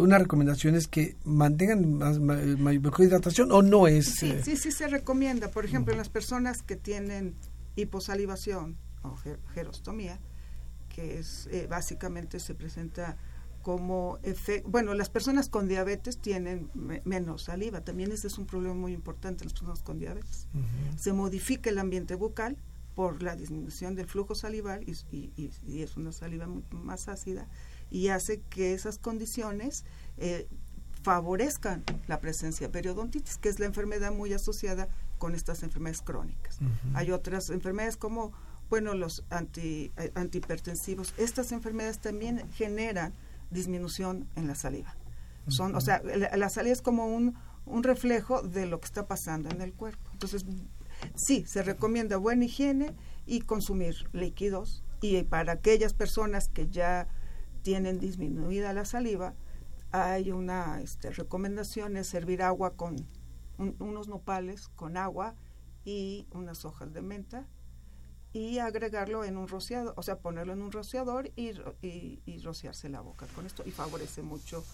[0.00, 4.14] Una recomendación es que mantengan más, mejor hidratación o no es.
[4.14, 5.50] Sí, eh, sí, sí se recomienda.
[5.50, 7.34] Por ejemplo, en las personas que tienen
[7.76, 9.16] hiposalivación o
[9.54, 10.18] gerostomía,
[10.88, 13.16] que es eh, básicamente se presenta
[13.62, 16.70] como efecto, bueno, las personas con diabetes tienen
[17.04, 20.46] menos saliva, también ese es un problema muy importante en las personas con diabetes.
[20.96, 22.56] Se modifica el ambiente bucal
[22.94, 27.48] por la disminución del flujo salival y, es una saliva más ácida
[27.90, 29.84] y hace que esas condiciones
[30.18, 30.48] eh,
[31.02, 36.58] favorezcan la presencia de periodontitis, que es la enfermedad muy asociada con estas enfermedades crónicas.
[36.94, 38.32] Hay otras enfermedades como,
[38.68, 41.14] bueno, los anti, eh, antihipertensivos.
[41.16, 43.14] Estas enfermedades también generan
[43.50, 44.96] disminución en la saliva.
[45.48, 49.48] Son, O sea, la, saliva es como un, un reflejo de lo que está pasando
[49.48, 50.10] en el cuerpo.
[50.12, 50.44] Entonces,
[51.14, 52.94] sí, se recomienda buena higiene
[53.26, 54.82] y consumir líquidos.
[55.00, 57.06] Y para aquellas personas que ya
[57.66, 59.34] tienen disminuida la saliva,
[59.90, 62.94] hay una este, recomendación, es servir agua con
[63.58, 65.34] unos nopales con agua
[65.84, 67.44] y unas hojas de menta
[68.32, 73.00] y agregarlo en un rociador, o sea, ponerlo en un rociador y, y, rociarse la
[73.00, 74.64] boca con esto y favorece mucho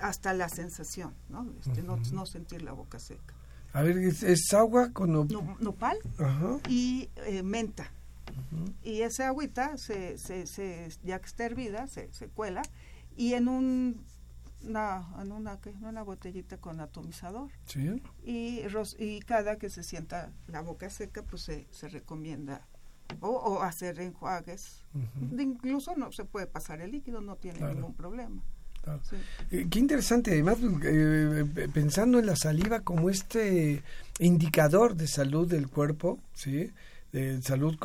[0.00, 1.52] hasta la sensación, ¿no?
[1.60, 3.34] Este, no, sentir la boca seca.
[3.74, 5.98] A ver, es, agua con nopal
[6.66, 7.92] y eh, menta.
[8.82, 12.62] Y esa agüita, se, se, se, ya que está hervida, se, se cuela
[13.16, 14.04] y en un
[14.64, 17.50] una, en una, una botellita con atomizador.
[18.24, 18.62] Y,
[18.98, 22.66] y cada que se sienta la boca seca, pues se, se recomienda
[23.20, 24.84] o, hacer enjuagues.
[25.38, 28.42] Incluso no se puede pasar el líquido, no tiene ningún problema.
[29.50, 33.82] Eh, qué interesante, además, eh, eh, pensando en la saliva como este
[34.18, 36.72] indicador de salud del cuerpo, ¿sí?
[37.12, 37.76] De salud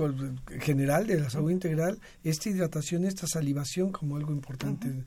[0.62, 5.04] general, de la salud integral, esta hidratación, esta salivación como algo importante.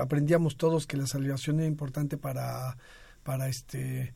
[0.00, 2.76] aprendíamos todos que la salivación era importante para,
[3.22, 4.14] para este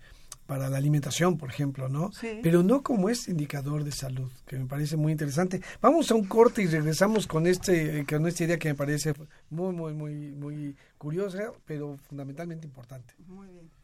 [0.49, 2.11] para la alimentación, por ejemplo, ¿no?
[2.43, 5.61] Pero no como este indicador de salud, que me parece muy interesante.
[5.83, 9.13] Vamos a un corte y regresamos con este con esta idea que me parece
[9.51, 13.13] muy muy muy muy curiosa, pero fundamentalmente importante.
[13.27, 13.78] Muy bien.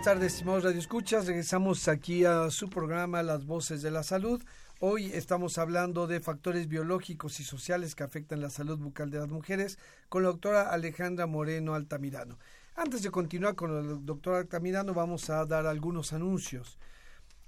[0.00, 1.26] Buenas tardes, estimados radioescuchas.
[1.26, 4.42] Regresamos aquí a su programa Las Voces de la Salud.
[4.78, 9.28] Hoy estamos hablando de factores biológicos y sociales que afectan la salud bucal de las
[9.28, 9.78] mujeres
[10.08, 12.38] con la doctora Alejandra Moreno Altamirano.
[12.76, 16.78] Antes de continuar con el doctor Altamirano, vamos a dar algunos anuncios.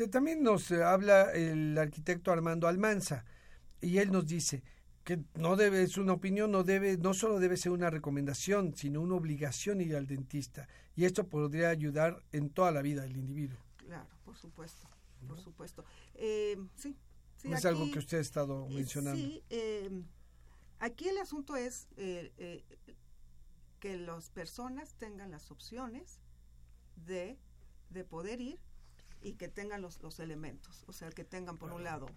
[0.06, 3.26] también nos eh, habla el arquitecto Armando Almanza
[3.82, 4.64] y él nos dice
[5.04, 9.02] que no debe, es una opinión, no debe, no solo debe ser una recomendación, sino
[9.02, 10.68] una obligación ir al dentista.
[10.96, 13.58] Y esto podría ayudar en toda la vida del individuo.
[13.78, 14.86] Claro, por supuesto,
[15.26, 15.86] por supuesto.
[16.18, 16.96] Eh, sí,
[17.38, 19.22] sí, Es algo que usted ha estado mencionando.
[19.22, 20.04] Sí, eh,
[20.80, 21.88] aquí el asunto es
[23.80, 26.20] que las personas tengan las opciones
[27.06, 27.38] de,
[27.90, 28.60] de poder ir
[29.22, 32.08] y que tengan los, los elementos, o sea, que tengan por un lado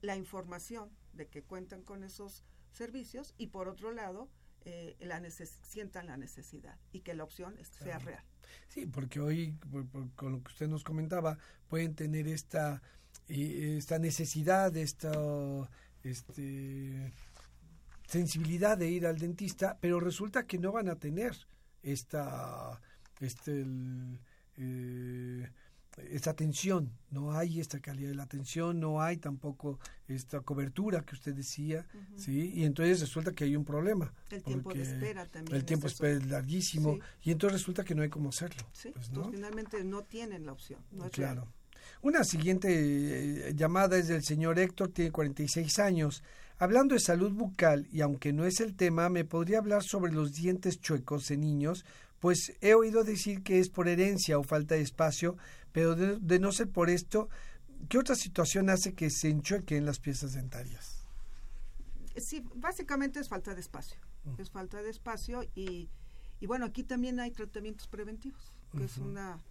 [0.00, 4.28] la información de que cuentan con esos servicios y por otro lado
[4.66, 8.24] eh, la sientan la necesidad y que la opción sea real.
[8.68, 9.58] Sí, porque hoy,
[10.16, 11.38] con lo que usted nos comentaba,
[11.68, 12.82] pueden tener esta,
[13.28, 15.12] esta necesidad, esta
[16.02, 17.12] este,
[18.06, 21.34] sensibilidad de ir al dentista, pero resulta que no van a tener
[21.82, 22.80] esta,
[23.20, 23.64] este,
[24.56, 25.48] eh,
[26.10, 31.14] esta atención, no hay esta calidad de la atención, no hay tampoco esta cobertura que
[31.14, 32.52] usted decía, ¿sí?
[32.54, 34.12] Y entonces resulta que hay un problema.
[34.30, 35.56] El tiempo de espera también.
[35.56, 38.66] El tiempo de espera es larguísimo y entonces resulta que no hay cómo hacerlo.
[38.72, 40.80] Sí, pues, finalmente no tienen la opción.
[41.12, 41.48] claro.
[42.02, 42.68] Una siguiente
[43.48, 46.22] eh, llamada es del señor Héctor, tiene 46 años.
[46.58, 50.32] Hablando de salud bucal, y aunque no es el tema, me podría hablar sobre los
[50.32, 51.84] dientes chuecos en niños,
[52.20, 55.36] pues he oído decir que es por herencia o falta de espacio,
[55.72, 57.28] pero de, no ser por esto,
[57.88, 61.04] ¿qué otra situación hace que se enchuequen las piezas dentarias?
[62.16, 63.98] Sí, básicamente es falta de espacio.
[64.38, 65.90] Es falta de espacio y,
[66.40, 69.42] y, bueno, aquí también hay tratamientos preventivos, que es una,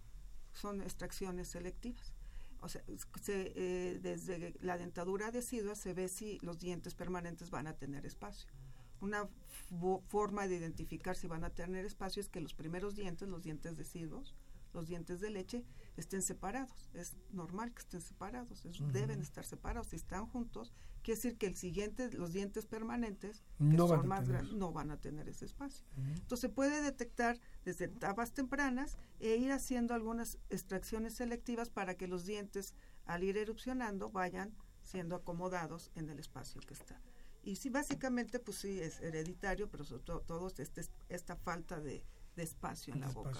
[0.52, 2.13] son extracciones selectivas.
[2.64, 2.82] O sea,
[3.28, 8.48] eh, desde la dentadura decidua se ve si los dientes permanentes van a tener espacio.
[9.02, 9.28] Una
[10.08, 13.76] forma de identificar si van a tener espacio es que los primeros dientes, los dientes
[13.76, 14.34] deciduos,
[14.72, 15.62] los dientes de leche,
[15.96, 16.90] estén separados.
[16.94, 19.88] Es normal que estén separados, deben estar separados.
[19.88, 20.72] Si están juntos,
[21.02, 24.90] quiere decir que el siguiente, los dientes permanentes, que no son más grandes, no van
[24.90, 25.86] a tener ese espacio.
[25.96, 32.08] Entonces se puede detectar desde etapas tempranas e ir haciendo algunas extracciones selectivas para que
[32.08, 32.74] los dientes,
[33.06, 37.00] al ir erupcionando, vayan siendo acomodados en el espacio que está.
[37.44, 42.02] Y sí, básicamente, pues sí, es hereditario, pero sobre todo, este, esta falta de,
[42.42, 43.38] espacio en la boca.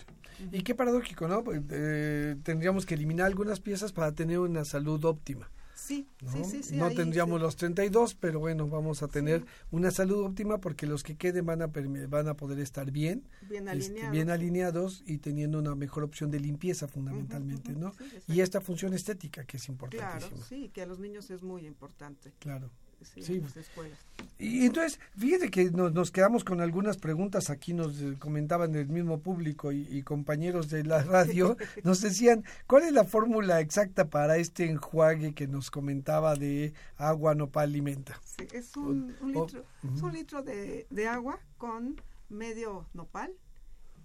[0.53, 1.43] Y qué paradójico, ¿no?
[1.45, 5.51] Pues, eh, tendríamos que eliminar algunas piezas para tener una salud óptima.
[5.75, 6.31] Sí, ¿no?
[6.33, 7.43] sí, sí, sí, No ahí tendríamos sí.
[7.43, 11.61] los 32, pero bueno, vamos a tener una salud óptima porque los que queden van
[11.63, 14.13] a, van a poder estar bien, Bien este, alineados.
[14.13, 17.93] bien alineados y teniendo una mejor opción de limpieza fundamentalmente, ¿no?
[18.29, 20.45] y esta función estética que es Claro, importantísima.
[20.47, 22.33] sí, que a los niños es muy importante.
[22.39, 22.71] Claro.
[23.09, 23.99] Sí, las escuelas.
[24.39, 29.21] Y entonces, fíjate que nos, nos quedamos con algunas preguntas, aquí nos comentaban el mismo
[29.21, 34.37] público y, y compañeros de la radio, nos decían, ¿cuál es la fórmula exacta para
[34.37, 38.21] este enjuague que nos comentaba de agua nopal alimenta?
[38.25, 43.33] Sí, es un, litro, es un litro de, de agua con medio nopal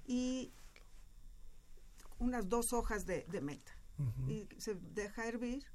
[0.08, 0.52] y
[2.18, 3.72] unas dos hojas de, de menta.
[4.30, 5.66] Y se deja hervir,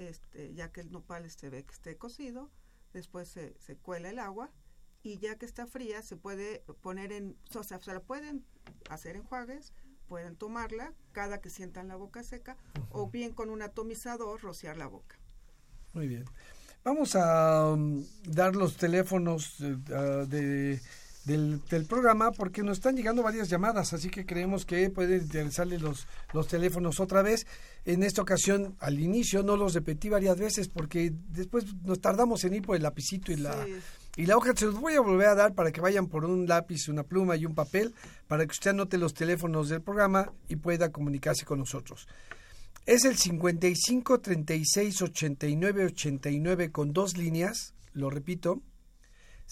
[0.00, 2.50] este, ya que el nopal se ve que esté cocido,
[2.92, 4.50] después se, se cuela el agua
[5.02, 8.44] y ya que está fría se puede poner en, o sea, se la pueden
[8.88, 9.72] hacer enjuagues,
[10.08, 12.56] pueden tomarla cada que sientan la boca seca
[12.90, 15.18] o bien con un atomizador rociar la boca.
[15.92, 16.24] Muy bien.
[16.82, 19.76] Vamos a um, dar los teléfonos eh,
[20.26, 20.80] de,
[21.24, 25.78] del, del programa porque nos están llegando varias llamadas, así que creemos que puede interesarle
[25.78, 27.46] los, los teléfonos otra vez.
[27.84, 32.54] En esta ocasión, al inicio, no los repetí varias veces porque después nos tardamos en
[32.54, 33.76] ir por el lapicito y la, Sí.
[34.16, 34.52] y la hoja.
[34.56, 37.36] Se los voy a volver a dar para que vayan por un lápiz, una pluma
[37.36, 37.94] y un papel
[38.26, 42.08] para que usted anote los teléfonos del programa y pueda comunicarse con nosotros.
[42.86, 48.62] Es el 55 36 89 89 con dos líneas, lo repito,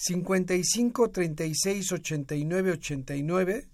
[0.01, 3.69] 55 36 89 89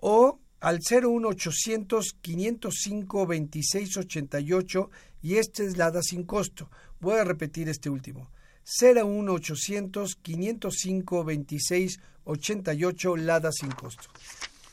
[0.00, 4.90] o al 01800 505 26 88
[5.22, 6.68] y este es la da sin costo.
[7.00, 8.30] Voy a repetir este último.
[8.66, 14.08] 01800 505 26 88 Lada sin costo.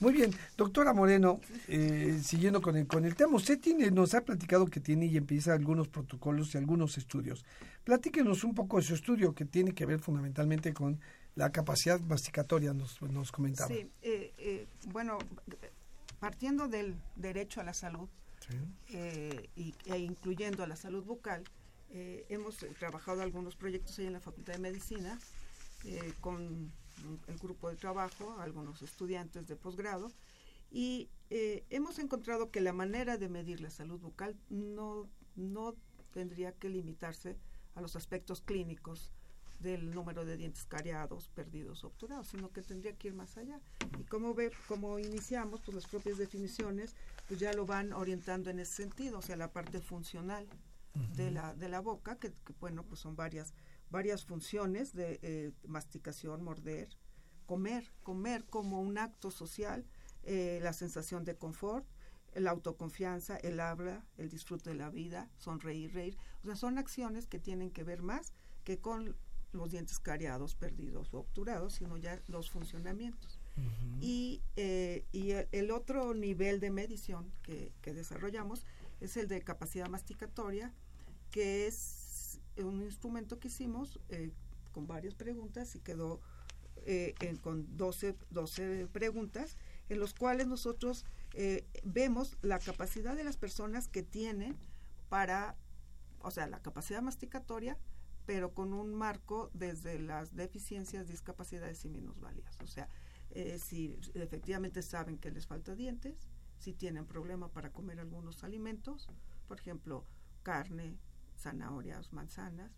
[0.04, 1.40] Muy bien, doctora Moreno,
[1.70, 5.16] eh, siguiendo con el, con el tema, usted tiene, nos ha platicado que tiene y
[5.16, 7.46] empieza algunos protocolos y algunos estudios.
[7.86, 11.00] Platíquenos un poco de su estudio que tiene que ver fundamentalmente con
[11.36, 13.70] la capacidad masticatoria, nos, nos comentaba.
[13.70, 15.20] Sí, eh, eh, bueno,
[16.20, 18.10] partiendo del derecho a la salud
[18.46, 18.58] Sí.
[18.90, 21.46] eh, y, e incluyendo a la salud bucal,
[21.92, 25.18] eh, hemos trabajado algunos proyectos ahí en la Facultad de Medicina
[25.86, 26.74] eh, con
[27.28, 30.12] el grupo de trabajo, algunos estudiantes de posgrado,
[30.72, 35.76] y eh, hemos encontrado que la manera de medir la salud bucal no, no
[36.12, 37.38] tendría que limitarse
[37.76, 39.12] a los aspectos clínicos
[39.60, 43.60] del número de dientes cariados, perdidos, obturados, sino que tendría que ir más allá.
[44.00, 46.96] Y como ve, como iniciamos, pues las propias definiciones,
[47.28, 50.48] pues ya lo van orientando en ese sentido, o sea, la parte funcional
[51.16, 53.54] de la de la boca, que, que, bueno, pues son varias
[53.94, 56.90] varias funciones de eh, masticación, morder,
[57.46, 59.86] comer, comer como un acto social,
[60.24, 61.86] eh, la sensación de confort,
[62.34, 66.18] la autoconfianza, el habla, el disfrute de la vida, sonreír, reír.
[66.42, 68.34] O sea, son acciones que tienen que ver más
[68.64, 69.16] que con
[69.52, 73.40] los dientes cariados, perdidos o obturados, sino ya los funcionamientos.
[74.02, 78.66] Y, eh, y el, el, otro nivel de medición que, que, desarrollamos
[79.00, 80.74] es el de capacidad masticatoria,
[81.30, 82.03] que es
[82.58, 84.32] un instrumento que hicimos eh,
[84.72, 86.22] con varias preguntas y quedó
[86.86, 93.24] eh, en, con 12, 12 preguntas, en los cuales nosotros eh, vemos la capacidad de
[93.24, 94.58] las personas que tienen
[95.08, 95.56] para,
[96.20, 97.78] o sea, la capacidad masticatoria,
[98.26, 102.58] pero con un marco desde las deficiencias, discapacidades y minusvalías.
[102.62, 102.90] O sea,
[103.32, 106.28] eh, si efectivamente saben que les falta dientes,
[106.60, 109.10] si tienen problema para comer algunos alimentos,
[109.48, 110.06] por ejemplo,
[110.44, 110.98] carne,
[111.44, 112.72] zanahorias, manzanas,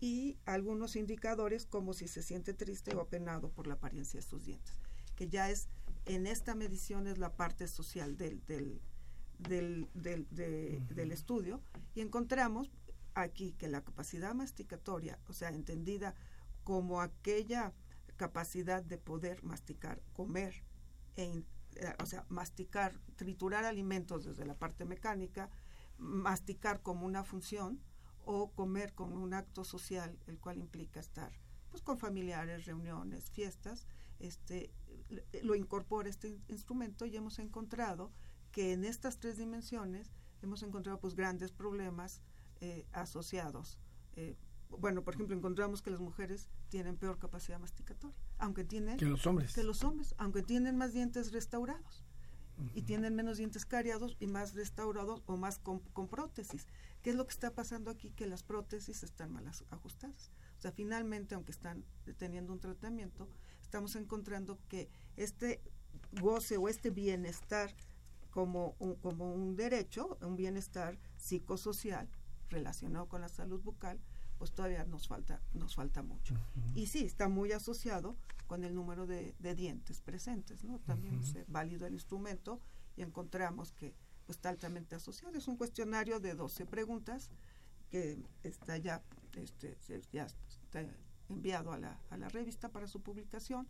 [0.00, 4.44] y algunos indicadores como si se siente triste o apenado por la apariencia de sus
[4.44, 4.78] dientes,
[5.14, 5.68] que ya es,
[6.04, 8.80] en esta medición es la parte social del, del,
[9.38, 10.94] del, del, de, uh -huh.
[10.94, 11.62] del estudio,
[11.94, 12.70] y encontramos
[13.14, 16.14] aquí que la capacidad masticatoria, o sea, entendida
[16.64, 17.72] como aquella
[18.16, 20.62] capacidad de poder masticar, comer,
[21.16, 21.42] e,
[21.76, 25.48] eh, o sea, masticar, triturar alimentos desde la parte mecánica,
[25.98, 27.80] masticar como una función
[28.26, 31.32] o comer como un acto social, el cual implica estar
[31.70, 33.86] pues con familiares, reuniones, fiestas,
[34.18, 34.70] este
[35.42, 38.10] lo incorpora este instrumento y hemos encontrado
[38.50, 40.10] que en estas tres dimensiones
[40.42, 42.22] hemos encontrado pues grandes problemas
[42.60, 43.78] eh, asociados.
[44.14, 44.36] Eh,
[44.70, 49.26] bueno, por ejemplo, encontramos que las mujeres tienen peor capacidad masticatoria, aunque tienen que los
[49.26, 52.04] hombres, que los hombres, aunque tienen más dientes restaurados
[52.58, 52.70] uh -huh.
[52.74, 56.66] y tienen menos dientes cariados y más restaurados o más con, con, prótesis.
[57.06, 58.10] ¿Qué es lo que está pasando aquí?
[58.10, 60.32] Que las prótesis están mal ajustadas.
[60.58, 61.84] O sea, finalmente, aunque están
[62.18, 63.28] teniendo un tratamiento,
[63.62, 65.62] estamos encontrando que este
[66.20, 67.72] goce o este bienestar
[68.30, 72.08] como un, como un derecho, un bienestar psicosocial,
[72.48, 74.00] relacionado con la salud bucal,
[74.36, 76.34] pues todavía nos falta, nos falta mucho.
[76.74, 78.16] Y sí, está muy asociado
[78.48, 80.80] con el número de, dientes presentes, ¿no?
[80.80, 82.60] También es válido el instrumento
[82.96, 83.94] y encontramos que
[84.26, 85.36] pues, está altamente asociado.
[85.36, 87.30] Es un cuestionario de 12 preguntas
[87.90, 89.02] que está ya,
[89.36, 89.76] este,
[90.12, 90.84] ya está
[91.28, 93.68] enviado a la, a la revista para su publicación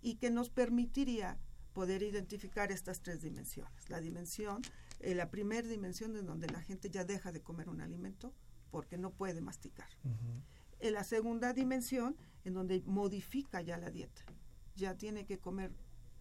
[0.00, 1.38] y que nos permitiría
[1.72, 3.90] poder identificar estas tres dimensiones.
[3.90, 4.62] La dimensión,
[5.00, 8.32] eh, la primera dimensión en donde la gente ya deja de comer un alimento
[8.70, 9.88] porque no puede masticar.
[10.78, 14.22] En la segunda dimensión, en donde modifica ya la dieta.
[14.74, 15.72] Ya tiene que comer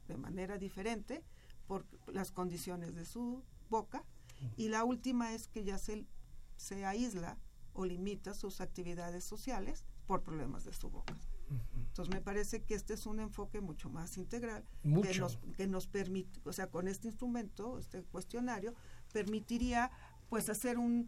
[0.07, 1.23] de manera diferente
[1.67, 4.03] por las condiciones de su boca.
[4.57, 6.05] Y la última es que ya se,
[6.57, 7.37] se aísla
[7.73, 11.15] o limita sus actividades sociales por problemas de su boca.
[11.75, 15.87] Entonces me parece que este es un enfoque mucho más integral que nos que nos
[15.87, 18.73] permite, o sea, con este instrumento, este cuestionario
[19.13, 19.91] permitiría
[20.27, 21.07] pues hacer un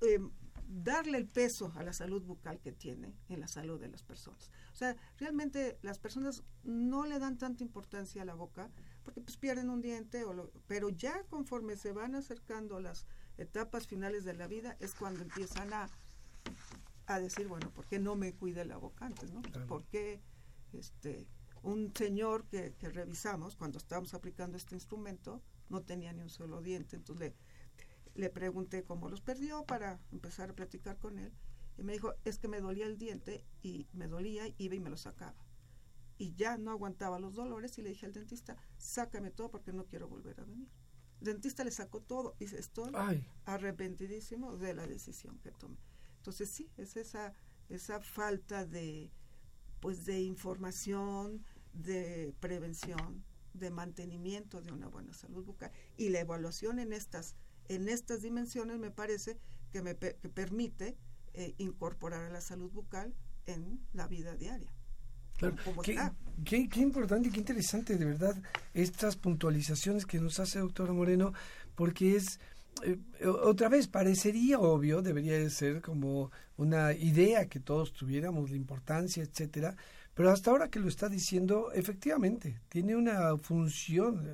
[0.00, 0.20] eh,
[0.68, 4.50] darle el peso a la salud bucal que tiene en la salud de las personas.
[4.72, 8.70] O sea, realmente las personas no le dan tanta importancia a la boca
[9.06, 13.06] porque pues pierden un diente, o pero ya conforme se van acercando las
[13.38, 15.88] etapas finales de la vida es cuando empiezan a
[17.06, 19.32] a decir, bueno, ¿por qué no me cuide la boca antes?
[19.32, 19.40] ¿no?
[19.68, 20.20] ¿Por qué
[20.72, 21.28] este,
[21.62, 26.96] un señor que, revisamos cuando estábamos aplicando este instrumento no tenía ni un solo diente?
[26.96, 27.32] Entonces
[28.14, 31.32] le, le pregunté cómo los perdió para empezar a platicar con él.
[31.78, 34.90] Y me dijo, es que me dolía el diente y me dolía, iba y me
[34.90, 35.45] lo sacaba.
[36.18, 39.86] Y ya no aguantaba los dolores y le dije al dentista, sácame todo porque no
[39.86, 40.68] quiero volver a venir.
[41.20, 42.92] El dentista le sacó todo y dice, estoy
[43.44, 45.78] arrepentidísimo de la decisión que tomé.
[46.18, 47.34] Entonces sí, es esa,
[47.68, 49.10] esa falta de,
[49.80, 55.70] pues de información, de prevención, de mantenimiento de una buena salud bucal.
[55.96, 57.36] Y la evaluación en estas,
[57.68, 59.38] en estas dimensiones me parece
[59.72, 60.96] que me permite
[61.34, 63.14] eh, incorporar a la salud bucal
[63.46, 64.75] en la vida diaria.
[65.82, 65.98] Qué,
[66.44, 68.36] qué, qué, importante y qué interesante, de verdad,
[68.74, 71.32] estas puntualizaciones que nos hace doctora Moreno,
[71.74, 72.40] porque es
[72.82, 78.56] eh, otra vez, parecería obvio, debería de ser como una idea que todos tuviéramos, la
[78.56, 79.76] importancia, etcétera,
[80.14, 84.32] pero hasta ahora que lo está diciendo, efectivamente, tiene una función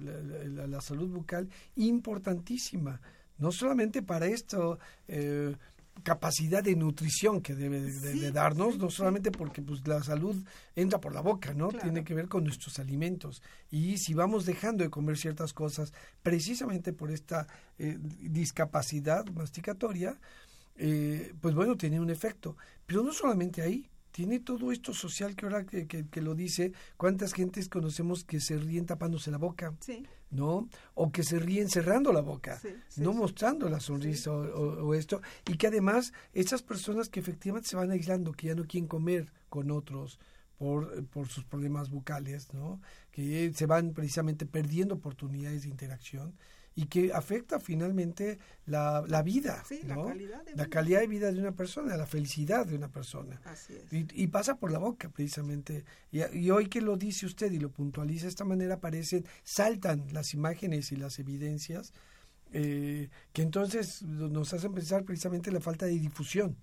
[0.71, 3.01] la, salud bucal importantísima,
[3.39, 4.79] no solamente para esto,
[5.09, 5.55] eh,
[6.03, 10.37] capacidad de nutrición que debe de, darnos, no solamente porque pues la salud
[10.75, 11.69] entra por la boca, ¿no?
[11.69, 13.43] Tiene que ver con nuestros alimentos.
[13.71, 17.47] Y si vamos dejando de comer ciertas cosas precisamente por esta
[17.79, 20.19] eh, discapacidad masticatoria,
[20.77, 22.57] eh, pues bueno, tiene un efecto.
[22.87, 27.33] Pero no solamente ahí, tiene todo esto social que ahora que, que, lo dice, cuántas
[27.33, 29.75] gentes conocemos que se ríen tapándose la boca,
[30.31, 30.69] ¿no?
[30.95, 32.61] O que se ríen cerrando la boca,
[32.97, 37.91] no mostrando la sonrisa o, esto, y que además esas personas que efectivamente se van
[37.91, 40.21] aislando, que ya no quieren comer con otros
[40.59, 42.81] por, por sus problemas bucales, ¿no?
[43.11, 46.35] Que se van precisamente perdiendo oportunidades de interacción
[46.75, 51.39] y que afecta finalmente la, la vida, la, calidad de la, calidad de vida de
[51.41, 53.41] una persona, la felicidad de una persona.
[53.91, 55.85] Y, pasa por la boca, precisamente.
[56.11, 60.35] Y, hoy que lo dice usted y lo puntualiza de esta manera, aparecen, saltan las
[60.35, 61.93] imágenes y las evidencias
[62.55, 66.57] eh, que entonces nos hacen pensar precisamente la falta de difusión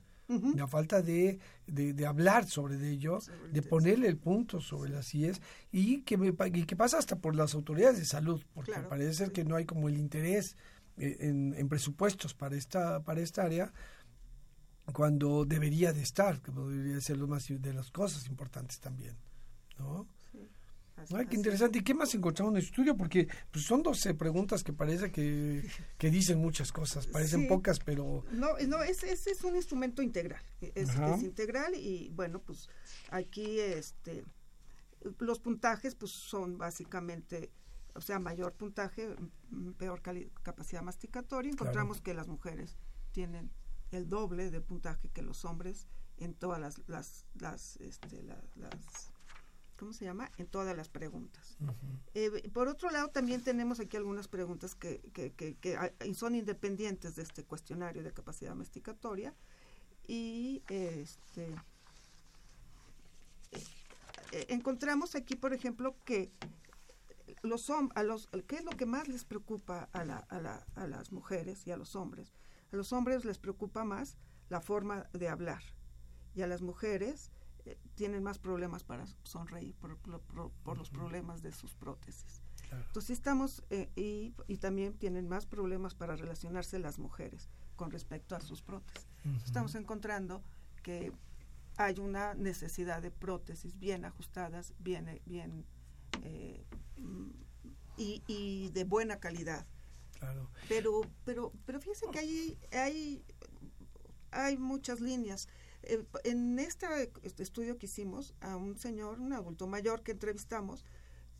[0.55, 3.19] la falta de, de, hablar sobre ello,
[3.51, 7.55] de ponerle el punto sobre las IES y que, y que pasa hasta por las
[7.55, 10.55] autoridades de salud, porque parece ser que no hay como el interés
[10.97, 13.73] eh, en, en, presupuestos para esta, para esta área
[14.93, 19.15] cuando debería de estar, que debería ser lo más de las cosas importantes también,
[19.77, 20.07] ¿no?
[21.13, 21.79] Ay, qué interesante.
[21.79, 22.95] ¿Y qué más encontramos en el estudio?
[22.95, 27.07] Porque pues, son 12 preguntas que parece que, que dicen muchas cosas.
[27.07, 28.23] Parecen pocas, pero...
[28.31, 30.41] No, no es, es, un instrumento integral.
[30.61, 32.69] Es, es, integral y, bueno, pues
[33.11, 34.23] aquí este
[35.19, 37.51] los puntajes pues son básicamente,
[37.93, 39.15] o sea, mayor puntaje,
[39.77, 40.01] peor
[40.43, 41.51] capacidad masticatoria.
[41.51, 42.77] Encontramos que las mujeres
[43.11, 43.51] tienen
[43.91, 45.87] el doble de puntaje que los hombres
[46.17, 49.13] en todas las, las, las, este, las
[49.79, 50.29] ¿cómo se llama?
[50.37, 51.57] En todas las preguntas.
[52.13, 57.23] Eh, por otro lado, también tenemos aquí algunas preguntas que, que, que, son independientes de
[57.23, 59.33] este cuestionario de capacidad masticatoria
[60.05, 61.55] y este,
[64.33, 66.29] eh, encontramos aquí, por ejemplo, que
[67.41, 70.87] los a los qué es lo que más les preocupa a, la, a, la, a
[70.87, 72.33] las mujeres y a los hombres.
[72.73, 74.17] A los hombres les preocupa más
[74.49, 75.63] la forma de hablar
[76.35, 77.31] y a las mujeres
[77.65, 82.41] eh, tienen más problemas para sonreír por, por, los problemas de sus prótesis.
[82.71, 88.35] Entonces estamos, eh, y, y, también tienen más problemas para relacionarse las mujeres con respecto
[88.35, 89.07] a sus prótesis.
[89.43, 90.43] Estamos encontrando
[90.83, 91.11] que
[91.77, 95.65] hay una necesidad de prótesis bien ajustadas, bien, bien
[96.23, 96.65] eh,
[97.97, 99.65] y, y, de buena calidad.
[100.19, 100.49] Claro.
[100.67, 103.23] Pero, pero, pero fíjense que hay, hay,
[104.31, 105.47] hay muchas líneas.
[105.83, 106.87] Eh, en este
[107.41, 110.83] estudio que hicimos, a un señor, un adulto mayor que entrevistamos,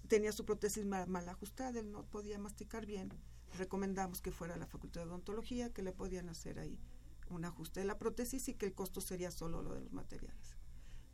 [0.08, 3.10] tenía su prótesis mal, mal, ajustada, él no podía masticar bien.
[3.58, 6.80] Recomendamos que fuera a la Facultad de Odontología, que le podían hacer ahí
[7.30, 10.56] un ajuste de la prótesis y que el costo sería solo lo de los materiales.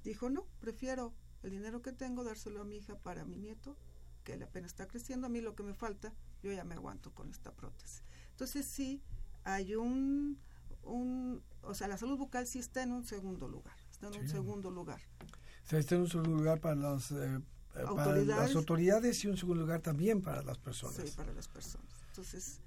[0.04, 1.14] Dijo, no, prefiero
[1.44, 3.78] el dinero que tengo dárselo a mi hija para mi nieto,
[4.24, 7.14] que él apenas está creciendo, a mí lo que me falta, yo ya me aguanto
[7.14, 8.04] con esta prótesis.
[8.32, 9.02] Entonces sí,
[9.44, 10.40] hay un,
[10.86, 14.30] un o sea, la salud bucal sí está en un segundo lugar, está en un
[14.30, 15.02] segundo lugar.
[15.66, 17.42] O sea, está en un segundo lugar para las, eh,
[17.84, 18.28] autoridades.
[18.28, 20.96] Para las autoridades y un segundo lugar también para las personas.
[20.96, 21.92] Sí, para las personas.
[22.10, 22.60] Entonces,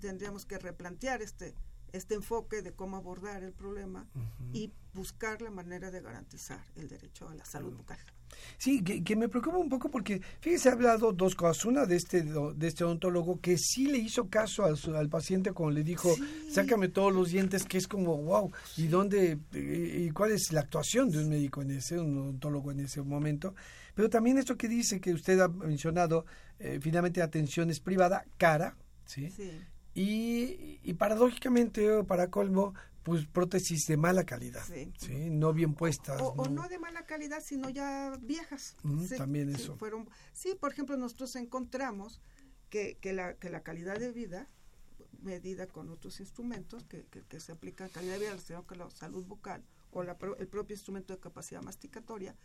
[0.00, 1.54] tendríamos que replantear este
[1.92, 4.06] este enfoque de cómo abordar el problema
[4.52, 7.98] y buscar la manera de garantizar el derecho a la salud bucal.
[8.58, 11.64] Sí, que, me preocupa un poco porque, fíjese, ha hablado dos cosas.
[11.64, 15.76] Una de este, de este odontólogo que sí le hizo caso al, al paciente cuando
[15.76, 16.14] le dijo,
[16.50, 21.10] sácame todos los dientes, que es como, wow, ¿y dónde, y cuál es la actuación
[21.10, 23.54] de un médico en ese, un odontólogo en ese momento?
[23.94, 26.26] Pero también esto que dice que usted ha mencionado,
[26.58, 29.30] eh, finalmente atención es privada, cara, ¿sí?
[29.30, 29.50] sí.
[29.94, 34.62] Y, y, paradójicamente, para colmo, pues prótesis de mala calidad,
[34.98, 35.30] sí.
[35.30, 36.20] no bien puestas.
[36.20, 36.68] O no.
[36.68, 38.76] de mala calidad, sino ya viejas.
[39.16, 39.76] también eso.
[39.76, 42.20] Fueron, sí, por ejemplo, nosotros encontramos
[42.68, 44.48] que, que, la, que la calidad de vida,
[45.22, 49.24] medida con otros instrumentos que, que, se aplican calidad de vida sino que la salud
[49.24, 52.36] bucal o la, el propio instrumento de capacidad masticatoria,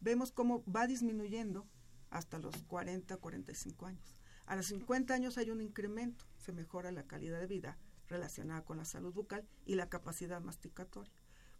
[0.00, 1.66] vemos cómo va disminuyendo
[2.10, 4.16] hasta los 40, 45 años.
[4.46, 7.78] A los 50 años hay un incremento, se mejora la calidad de vida
[8.08, 11.12] relacionada con la salud bucal y la capacidad masticatoria.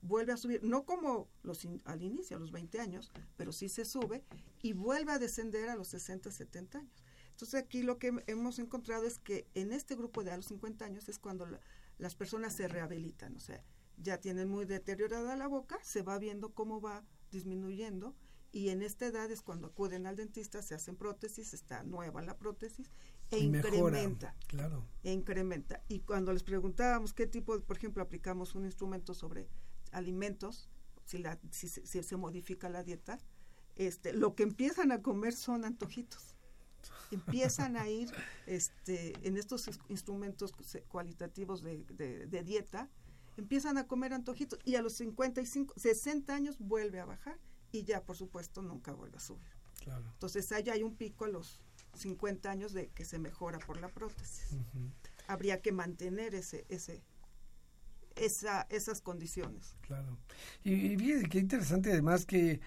[0.03, 1.29] Vuelve a subir, no como
[1.85, 4.23] al inicio, a los 20 años, pero sí se sube
[4.61, 7.05] y vuelve a descender a los 60, 70 años.
[7.31, 10.85] Entonces aquí lo que hemos encontrado es que en este grupo de a los 50
[10.85, 11.49] años es cuando
[11.99, 13.65] las personas se rehabilitan, o sea,
[13.97, 18.15] ya tienen muy deteriorada la boca, se va viendo cómo va disminuyendo
[18.53, 22.39] y en esta edad es cuando acuden al dentista, se hacen prótesis, está nueva la
[22.39, 22.89] prótesis
[23.35, 24.35] e incrementa.
[24.47, 24.85] claro.
[25.03, 25.83] E incrementa.
[25.89, 29.49] Y cuando les preguntábamos qué tipo, por ejemplo, aplicamos un instrumento sobre
[29.93, 30.69] alimentos,
[31.05, 33.19] si, la, si, se modifica la dieta,
[33.77, 36.35] este, lo que empiezan a comer son antojitos.
[37.11, 38.11] Empiezan a ir
[38.47, 40.53] este, en estos instrumentos
[40.89, 42.91] cualitativos de, de, de dieta,
[43.37, 47.39] empiezan a comer antojitos y a los 55, 60 años vuelve a bajar
[47.73, 49.55] y ya por supuesto nunca vuelve a subir.
[49.87, 51.61] Entonces allá hay un pico a los
[51.95, 54.57] 50 años de que se mejora por la prótesis.
[55.27, 57.03] Habría que mantener ese ese
[58.17, 59.75] esa, esas condiciones.
[59.81, 60.19] Claro.
[60.63, 62.61] Y, y qué interesante además que,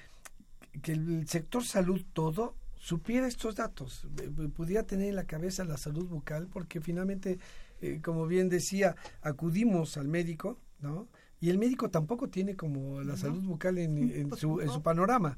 [0.82, 4.08] que el sector salud todo supiera estos datos,
[4.56, 7.40] pudiera tener en la cabeza la salud bucal, porque finalmente,
[7.82, 11.08] eh, como bien decía, acudimos al médico, ¿no?
[11.40, 15.38] y el médico tampoco tiene como la salud bucal en, su, en su panorama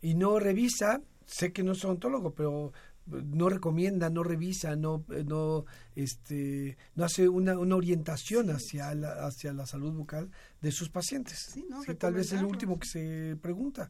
[0.00, 2.72] y no revisa sé que no es odontólogo pero
[3.06, 9.52] no recomienda no revisa no no este no hace una, una orientación hacia la hacia
[9.52, 10.30] la salud bucal
[10.60, 11.38] de sus pacientes.
[11.38, 11.64] Sí,
[11.98, 13.88] tal vez es el último que se pregunta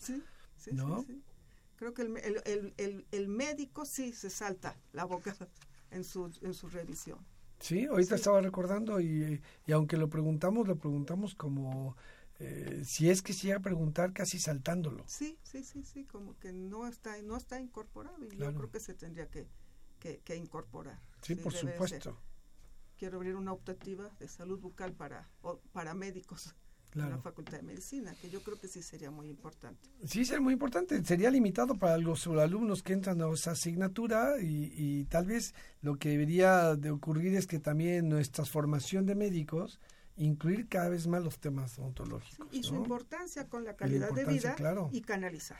[0.73, 1.05] ¿no?
[1.77, 5.35] creo que el, el, el, el, médico sí se salta la boca
[5.91, 7.19] en su en su revisión.
[7.59, 11.97] Sí, ahorita estaba recordando y, y, aunque lo preguntamos, lo preguntamos como
[12.39, 15.05] eh, si es que se a preguntar casi saltándolo.
[15.07, 18.81] Sí, sí, sí, sí, como que no está no está incorporado y yo creo que
[18.81, 19.47] se tendría que,
[19.99, 21.01] que, incorporar.
[21.23, 22.19] Sí, por supuesto.
[22.99, 25.29] Quiero abrir una optativa de salud bucal para,
[25.73, 26.55] para médicos
[26.95, 29.87] en la Facultad de Medicina, que yo creo que sí sería muy importante.
[30.05, 31.05] Sí, sería muy importante.
[31.05, 35.97] Sería limitado para los alumnos que entran a esa asignatura y, y tal vez lo
[35.97, 39.79] que debería de ocurrir es que también nuestra formación de médicos
[40.17, 42.47] incluir cada vez más los temas ontológicos.
[42.53, 44.57] y su importancia con la calidad de vida
[44.93, 45.59] y canalizar.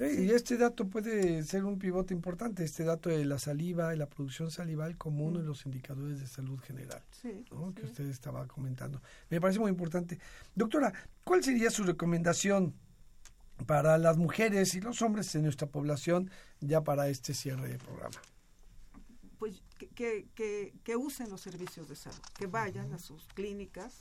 [0.00, 4.08] Y este dato puede ser un pivote importante, este dato de la saliva y la
[4.08, 9.02] producción salival como uno de los indicadores de salud general que usted estaba comentando.
[9.28, 10.18] Me parece muy importante.
[10.54, 10.92] Doctora,
[11.22, 12.74] ¿cuál sería su recomendación
[13.66, 16.30] para las mujeres y los hombres en nuestra población
[16.60, 18.16] ya para este cierre de programa?
[19.94, 23.94] Que, que, que, usen los servicios de salud, que vayan a sus clínicas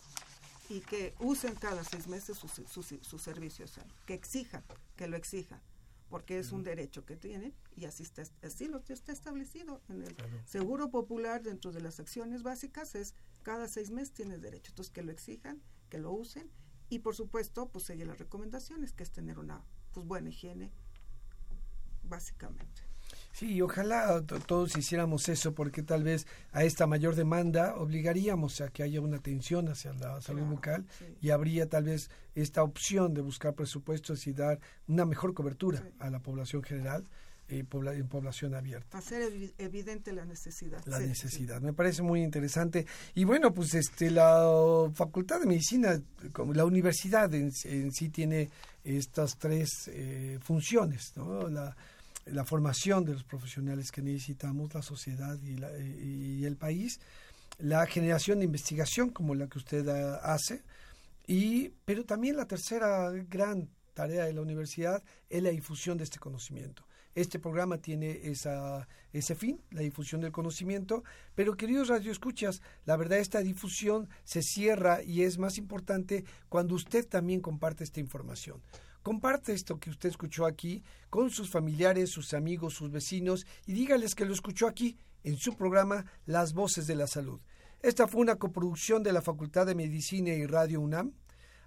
[0.69, 4.63] y que usen cada seis meses sus su, su, servicios de salud, que exijan,
[4.95, 5.61] que lo exijan
[6.09, 10.15] porque es un derecho que tienen y así está, así lo está establecido en el
[10.45, 13.13] Seguro Popular dentro de las acciones básicas es
[13.43, 14.71] cada seis meses tienes derecho.
[14.71, 16.49] Entonces, que lo exijan, que lo usen
[16.89, 19.63] y, por supuesto, pues seguir las recomendaciones, que es tener una
[19.93, 20.71] pues buena higiene,
[22.03, 22.88] básicamente.
[23.31, 28.83] Sí, ojalá todos hiciéramos eso porque tal vez a esta mayor demanda obligaríamos a que
[28.83, 30.85] haya una atención hacia la salud bucal
[31.21, 36.09] y habría tal vez esta opción de buscar presupuestos y dar una mejor cobertura a
[36.09, 37.05] la población general
[37.51, 38.97] eh, en población abierta.
[38.97, 40.85] Hacer evidente la necesidad.
[40.85, 42.85] La necesidad, me parece muy interesante.
[43.15, 45.99] Y bueno, pues este la Facultad de Medicina,
[46.31, 48.49] como la universidad en, sí tiene
[48.83, 51.49] estas tres eh, funciones, ¿no?
[51.49, 51.75] La,
[52.31, 56.99] la formación de los profesionales que necesitamos, la sociedad y, el país,
[57.57, 60.63] la generación de investigación como la que usted hace,
[61.27, 66.19] y, pero también la tercera gran tarea de la universidad es la difusión de este
[66.19, 66.85] conocimiento.
[67.15, 71.03] Este programa tiene esa, ese fin, la difusión del conocimiento,
[71.35, 77.05] pero queridos radioescuchas, la verdad esta difusión se cierra y es más importante cuando usted
[77.07, 78.61] también comparte esta información.
[79.09, 84.13] Comparte esto que usted escuchó aquí con sus familiares, sus amigos, sus vecinos y dígales
[84.13, 87.41] que lo escuchó aquí en su programa Las Voces de la Salud.
[87.81, 91.13] Esta fue una coproducción de la Facultad de Medicina y Radio UNAM,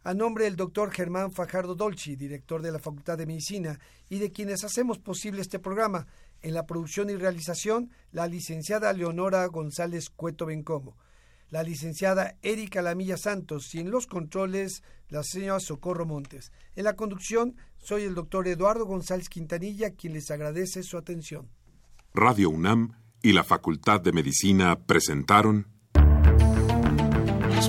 [0.04, 3.76] a nombre del doctor Germán Fajardo Dolci, director de la Facultad de Medicina,
[4.08, 6.06] y de quienes hacemos posible este programa.
[6.42, 10.96] En la producción y realización, la licenciada Leonora González Cueto Bencomo
[11.52, 16.50] la licenciada Erika Lamilla Santos y en los controles la señora Socorro Montes.
[16.74, 21.50] En la conducción soy el doctor Eduardo González Quintanilla quien les agradece su atención.
[22.14, 25.68] Radio UNAM y la Facultad de Medicina presentaron
[27.50, 27.68] Las